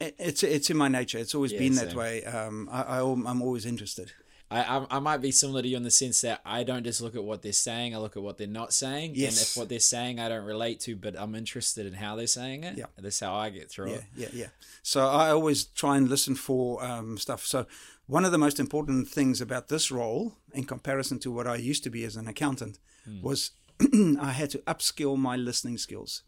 [0.00, 1.18] it- it's it's in my nature.
[1.18, 1.96] It's always Yeah, been that same.
[1.98, 2.24] way.
[2.24, 4.12] Um, I, I I'm always interested.
[4.50, 7.14] I, I might be similar to you in the sense that I don't just look
[7.16, 7.94] at what they're saying.
[7.94, 9.12] I look at what they're not saying.
[9.12, 9.40] And Yes.
[9.42, 12.64] if what they're saying I don't relate to, but I'm interested in how they're saying
[12.64, 12.76] it.
[12.76, 12.84] Yeah.
[12.98, 14.04] That's how I get through Yeah, it.
[14.14, 14.46] yeah, yeah.
[14.82, 17.46] So I always try and listen for um, stuff.
[17.46, 17.64] So
[18.06, 21.82] one of the most important things about this role, in comparison to what I used
[21.84, 22.78] to be as an accountant,
[23.22, 23.52] was
[24.20, 26.22] I had to upskill my listening skills.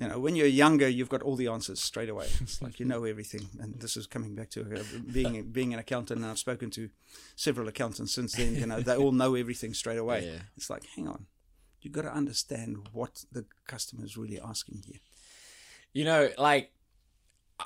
[0.00, 2.26] You know, when you're younger, you've got all the answers straight away.
[2.40, 3.48] It's like you know everything.
[3.60, 6.20] And this is coming back to uh, being being an accountant.
[6.20, 6.88] And I've spoken to
[7.36, 8.56] several accountants since then.
[8.56, 10.24] You know, they all know everything straight away.
[10.24, 10.42] Yeah.
[10.56, 11.26] It's like, hang on,
[11.82, 15.00] you've got to understand what the customer is really asking here.
[15.92, 16.72] You know, like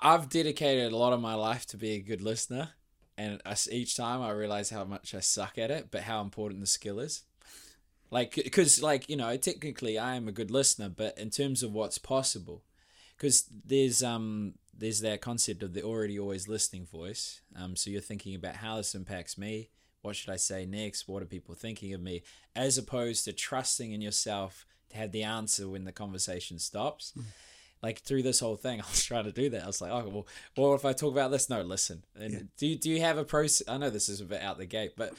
[0.02, 2.70] I've dedicated a lot of my life to be a good listener,
[3.16, 3.40] and
[3.70, 6.98] each time I realize how much I suck at it, but how important the skill
[6.98, 7.22] is.
[8.10, 11.72] Like, because, like, you know, technically I am a good listener, but in terms of
[11.72, 12.62] what's possible,
[13.16, 17.40] because there's um there's that concept of the already always listening voice.
[17.56, 19.70] Um, so you're thinking about how this impacts me.
[20.02, 21.08] What should I say next?
[21.08, 22.22] What are people thinking of me?
[22.54, 27.14] As opposed to trusting in yourself to have the answer when the conversation stops.
[27.82, 29.62] like through this whole thing, I was trying to do that.
[29.62, 30.26] I was like, oh well,
[30.56, 32.04] well if I talk about this, no, listen.
[32.18, 32.40] And Yeah.
[32.58, 33.66] do you, do you have a process?
[33.68, 35.14] I know this is a bit out the gate, but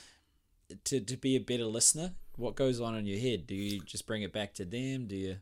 [0.86, 3.48] to to be a better listener, what goes on in your head?
[3.48, 5.08] Do you just bring it back to them?
[5.08, 5.38] Do you?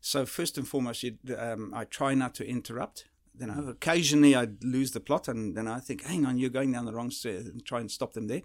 [0.00, 3.06] So first and foremost, you, um, I try not to interrupt.
[3.38, 6.72] You know, occasionally I lose the plot, and then I think, "Hang on, you're going
[6.72, 8.42] down the wrong street," and try and stop them there.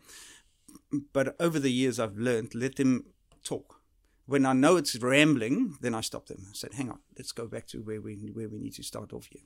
[1.13, 3.05] But over the years, I've learned let them
[3.43, 3.81] talk.
[4.25, 6.45] When I know it's rambling, then I stop them.
[6.49, 9.13] I said, "Hang on, let's go back to where we where we need to start
[9.13, 9.43] off here."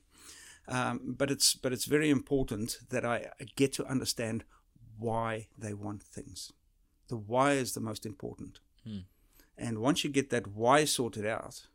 [0.68, 4.44] Um, but it's but it's very important that I get to understand
[4.98, 6.52] why they want things.
[7.08, 8.60] The why is the most important.
[8.84, 9.00] Hmm.
[9.56, 11.66] And once you get that why sorted out,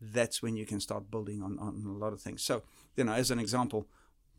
[0.00, 2.42] that's when you can start building on, on a lot of things.
[2.42, 2.62] So,
[2.96, 3.88] you know, as an example,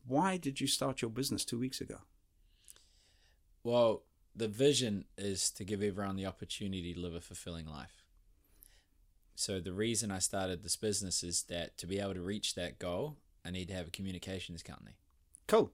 [0.05, 1.99] why did you start your business two weeks ago?
[3.63, 4.03] Well,
[4.35, 8.03] the vision is to give everyone the opportunity to live a fulfilling life.
[9.35, 12.79] So the reason I started this business is that to be able to reach that
[12.79, 14.97] goal, I need to have a communications company.
[15.47, 15.71] Cool.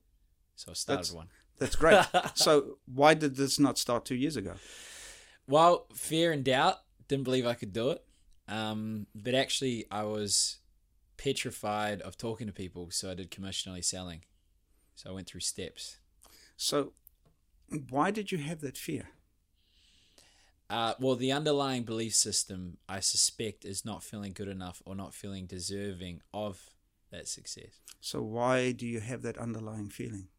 [0.55, 1.27] So I started That's- one.
[1.59, 2.05] That's great.
[2.35, 4.53] so, why did this not start two years ago?
[5.47, 6.77] Well, fear and doubt.
[7.07, 8.03] Didn't believe I could do it.
[8.47, 10.57] Um, but actually, I was
[11.17, 14.21] petrified of talking to people, so I did commission only selling.
[14.95, 15.97] So I went through steps.
[16.57, 16.93] So,
[17.89, 19.09] why did you have that fear?
[20.69, 25.13] Uh, well, the underlying belief system, I suspect, is not feeling good enough or not
[25.13, 26.71] feeling deserving of
[27.11, 27.81] that success.
[28.01, 30.29] So, why do you have that underlying feeling?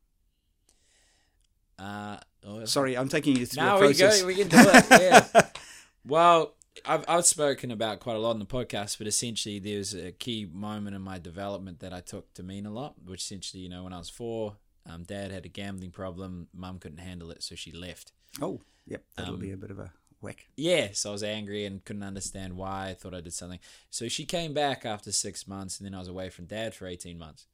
[1.79, 2.19] Uh,
[2.65, 4.21] Sorry, I'm taking you through no, a we process.
[4.21, 4.27] go.
[4.29, 4.85] We can do it.
[4.91, 5.43] Yeah.
[6.07, 6.55] well,
[6.85, 10.49] I've I've spoken about quite a lot in the podcast, but essentially there's a key
[10.53, 12.95] moment in my development that I took to mean a lot.
[13.05, 14.57] Which essentially, you know, when I was four,
[14.89, 16.49] um, dad had a gambling problem.
[16.55, 18.13] Mum couldn't handle it, so she left.
[18.41, 20.47] oh, yep, that'll Um, be a bit of a whack.
[20.57, 22.91] Yeah, so I was angry and couldn't understand why.
[22.91, 23.59] I thought I did something.
[23.91, 26.87] So she came back after six months, and then I was away from dad for
[26.87, 27.47] 18 months.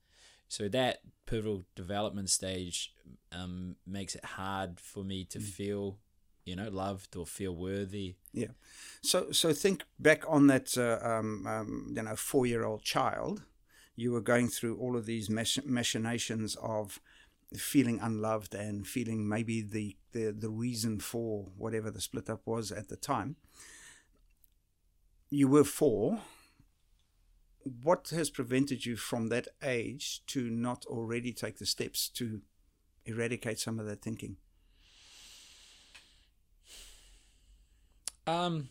[0.53, 2.93] So that pivotal development stage
[3.33, 5.97] um, makes it hard for me to feel,
[6.45, 8.17] you know, loved or feel worthy.
[8.35, 8.53] Yeah.
[9.01, 13.45] So so think back on that uh, um, um, you know four year old child.
[13.97, 17.01] You were going through all of these mach- machinations of
[17.57, 22.71] feeling unloved and feeling maybe the, the the reason for whatever the split up was
[22.71, 23.37] at the time.
[25.31, 26.21] You were four.
[27.65, 32.41] What has prevented you from that age to not already take the steps to
[33.05, 34.37] eradicate some of that thinking?
[38.27, 38.69] Um,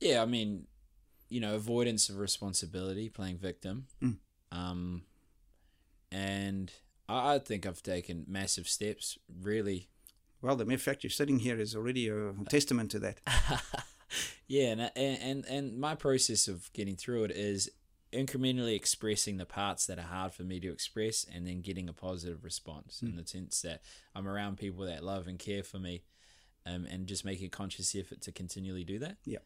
[0.00, 0.66] yeah, I mean,
[1.28, 3.86] you know, avoidance of responsibility, playing victim.
[4.02, 4.16] Mm.
[4.50, 5.02] Um,
[6.10, 6.70] and
[7.08, 9.88] I, I think I've taken massive steps, really.
[10.42, 13.20] Well, the mere fact you're sitting here is already a testament to that.
[14.48, 17.70] yeah, and, and and my process of getting through it is
[18.12, 21.92] incrementally expressing the parts that are hard for me to express, and then getting a
[21.94, 23.82] positive response in the sense that
[24.14, 26.02] I'm around people that love and care for me,
[26.66, 29.16] um, and just making a conscious effort to continually do that.
[29.24, 29.38] Yeah.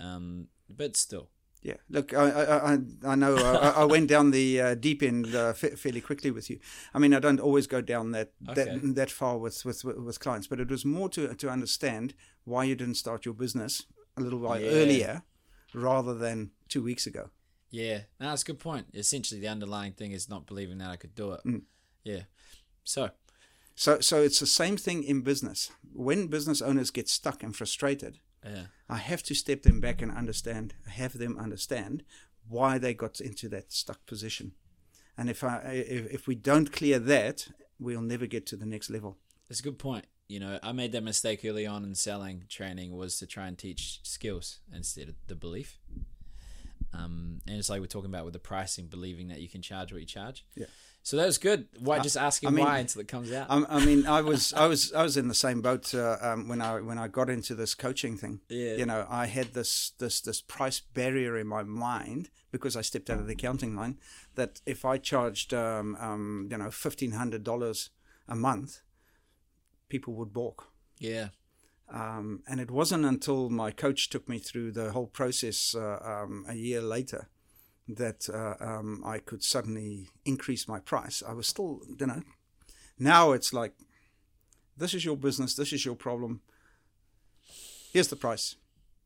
[0.00, 1.28] Um, but still,
[1.62, 5.52] Yeah, look, I I, I, know I, I went down the uh, deep end uh,
[5.52, 6.58] fa- fairly quickly with you.
[6.94, 8.64] I mean, I don't always go down that Okay.
[8.64, 12.14] that, that far with, with with clients, but it was more to to understand
[12.44, 13.86] why you didn't start your business
[14.20, 14.70] a little while Yeah.
[14.70, 15.22] earlier,
[15.74, 17.30] rather than two weeks ago.
[17.70, 18.86] yeah, no, that's a good point.
[18.94, 21.40] Essentially, the underlying thing is not believing that I could do it.
[21.44, 21.62] Mm.
[22.04, 22.22] Yeah.
[22.84, 23.10] So,
[23.74, 25.70] So so it's the same thing in business.
[25.92, 28.66] When business owners get stuck and frustrated, yeah.
[28.88, 32.02] I have to step them back and understand, have them understand
[32.48, 34.52] why they got into that stuck position.
[35.18, 35.58] And if I
[35.96, 37.48] if, if we don't clear that,
[37.78, 39.18] we'll never get to the next level.
[39.48, 40.06] That's a good point.
[40.28, 43.56] You know, I made that mistake early on in selling training was to try and
[43.56, 45.78] teach skills instead of the belief.
[46.92, 49.92] Um, and it's like we're talking about with the pricing, believing that you can charge
[49.92, 50.44] what you charge.
[50.54, 50.66] Yeah.
[51.02, 51.68] So that was good.
[51.78, 53.46] Why just asking I mean, why until it comes out?
[53.48, 56.48] I, I mean, I was I was I was in the same boat uh, um,
[56.48, 58.40] when I when I got into this coaching thing.
[58.50, 58.74] Yeah.
[58.74, 63.08] You know, I had this this this price barrier in my mind because I stepped
[63.08, 63.98] out of the accounting line.
[64.34, 67.88] That if I charged um, um, you know fifteen hundred dollars
[68.28, 68.82] a month,
[69.88, 70.66] people would balk.
[70.98, 71.28] yeah.
[71.90, 76.44] Um, and it wasn't until my coach took me through the whole process uh, um,
[76.46, 77.28] a year later
[77.88, 81.22] that uh, um, I could suddenly increase my price.
[81.26, 82.22] I was still, you know,
[82.98, 83.72] now it's like,
[84.76, 86.42] this is your business, this is your problem.
[87.90, 88.56] Here's the price.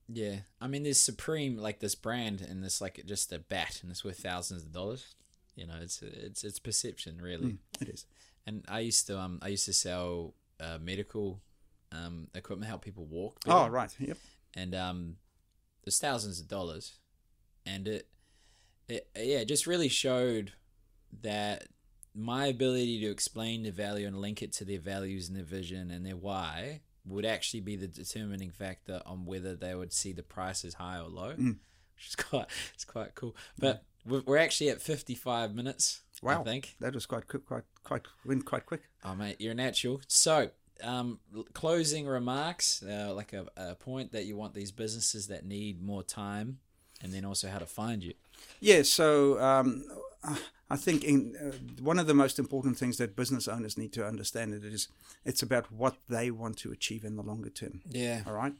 [0.08, 0.40] Yeah.
[0.60, 4.04] I mean, there's Supreme, like this brand, and this like just a bat, and it's
[4.04, 5.14] worth thousands of dollars.
[5.54, 7.58] You know, it's it's it's perception, really.
[7.80, 8.06] It is.
[8.46, 11.40] And I used to um I used to sell uh, medical
[11.90, 13.40] um equipment, help people walk.
[13.46, 13.94] Oh, right.
[13.98, 14.16] Yep.
[14.56, 15.16] and um,
[15.84, 16.94] there's thousands of dollars,
[17.66, 18.08] and it
[18.88, 20.52] it, yeah, it just really showed
[21.22, 21.66] that
[22.14, 25.90] my ability to explain the value and link it to their values and their vision
[25.90, 30.22] and their why would actually be the determining factor on whether they would see the
[30.22, 31.56] price as high or low, Mm.
[31.96, 33.34] which is quite it's quite cool.
[33.58, 36.00] But we're actually at fifty five minutes.
[36.24, 36.44] I Wow.
[36.44, 36.76] think.
[36.78, 38.82] That was quite quick, quite quite went quite quick.
[39.04, 40.00] Oh mate, you're a natural.
[40.06, 40.50] So,
[40.82, 41.18] um,
[41.52, 46.04] closing remarks, uh, like a, a point that you want these businesses that need more
[46.04, 46.58] time,
[47.02, 48.14] and then also how to find you.
[48.60, 49.84] Yeah, so um,
[50.70, 54.06] I think in, uh, one of the most important things that business owners need to
[54.06, 54.88] understand it is
[55.24, 57.82] it's about what they want to achieve in the longer term.
[57.90, 58.22] Yeah.
[58.26, 58.54] All right,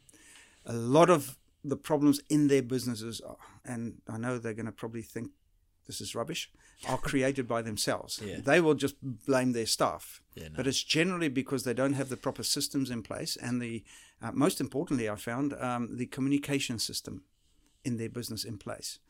[0.66, 4.73] a lot of the problems in their businesses, are, and I know they're going to
[4.73, 5.31] probably think
[5.87, 6.51] this is rubbish,
[6.89, 8.21] are created by themselves.
[8.25, 8.39] Yeah.
[8.41, 10.23] They will just blame their staff.
[10.35, 10.55] Yeah, no.
[10.57, 13.85] But it's generally because they don't have the proper systems in place, and the
[14.21, 17.25] uh, most importantly, I found um, the communication system
[17.85, 19.01] in their business in place.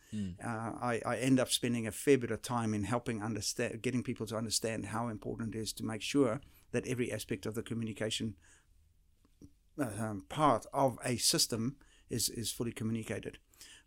[0.45, 4.03] Uh, I, I end up spending a fair bit of time in helping understand, getting
[4.03, 6.41] people to understand how important it is to make sure
[6.73, 8.35] that every aspect of the communication
[9.81, 11.77] uh, um, part of a system
[12.13, 13.39] is is fully communicated.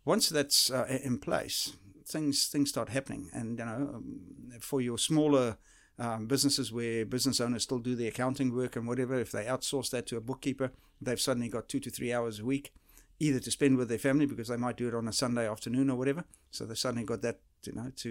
[0.04, 4.20] Once that's uh, in place, things things start happening, and you know, um,
[4.60, 5.56] for your smaller
[5.98, 9.90] um, businesses where business owners still do the accounting work and whatever, if they outsource
[9.90, 10.70] that to a bookkeeper,
[11.00, 12.72] they've suddenly got two to three hours a week,
[13.18, 15.90] either to spend with their family because they might do it on a Sunday afternoon
[15.90, 16.24] or whatever.
[16.50, 18.10] So they've suddenly got that, you know, to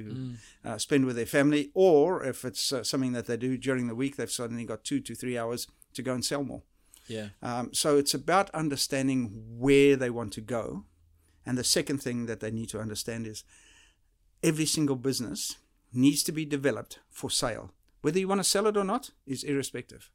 [0.65, 1.71] uh, spend with their family.
[1.73, 4.99] Or if it's uh, something that they do during the week, they've suddenly got two
[5.01, 6.63] to three hours to go and sell more.
[7.07, 7.29] Yeah.
[7.41, 10.85] Um, so it's about understanding where they want to go.
[11.45, 13.43] And the second thing that they need to understand is
[14.41, 15.57] every single business
[15.93, 17.71] needs to be developed for sale.
[18.01, 20.09] Whether you want to sell it or not is irrespective.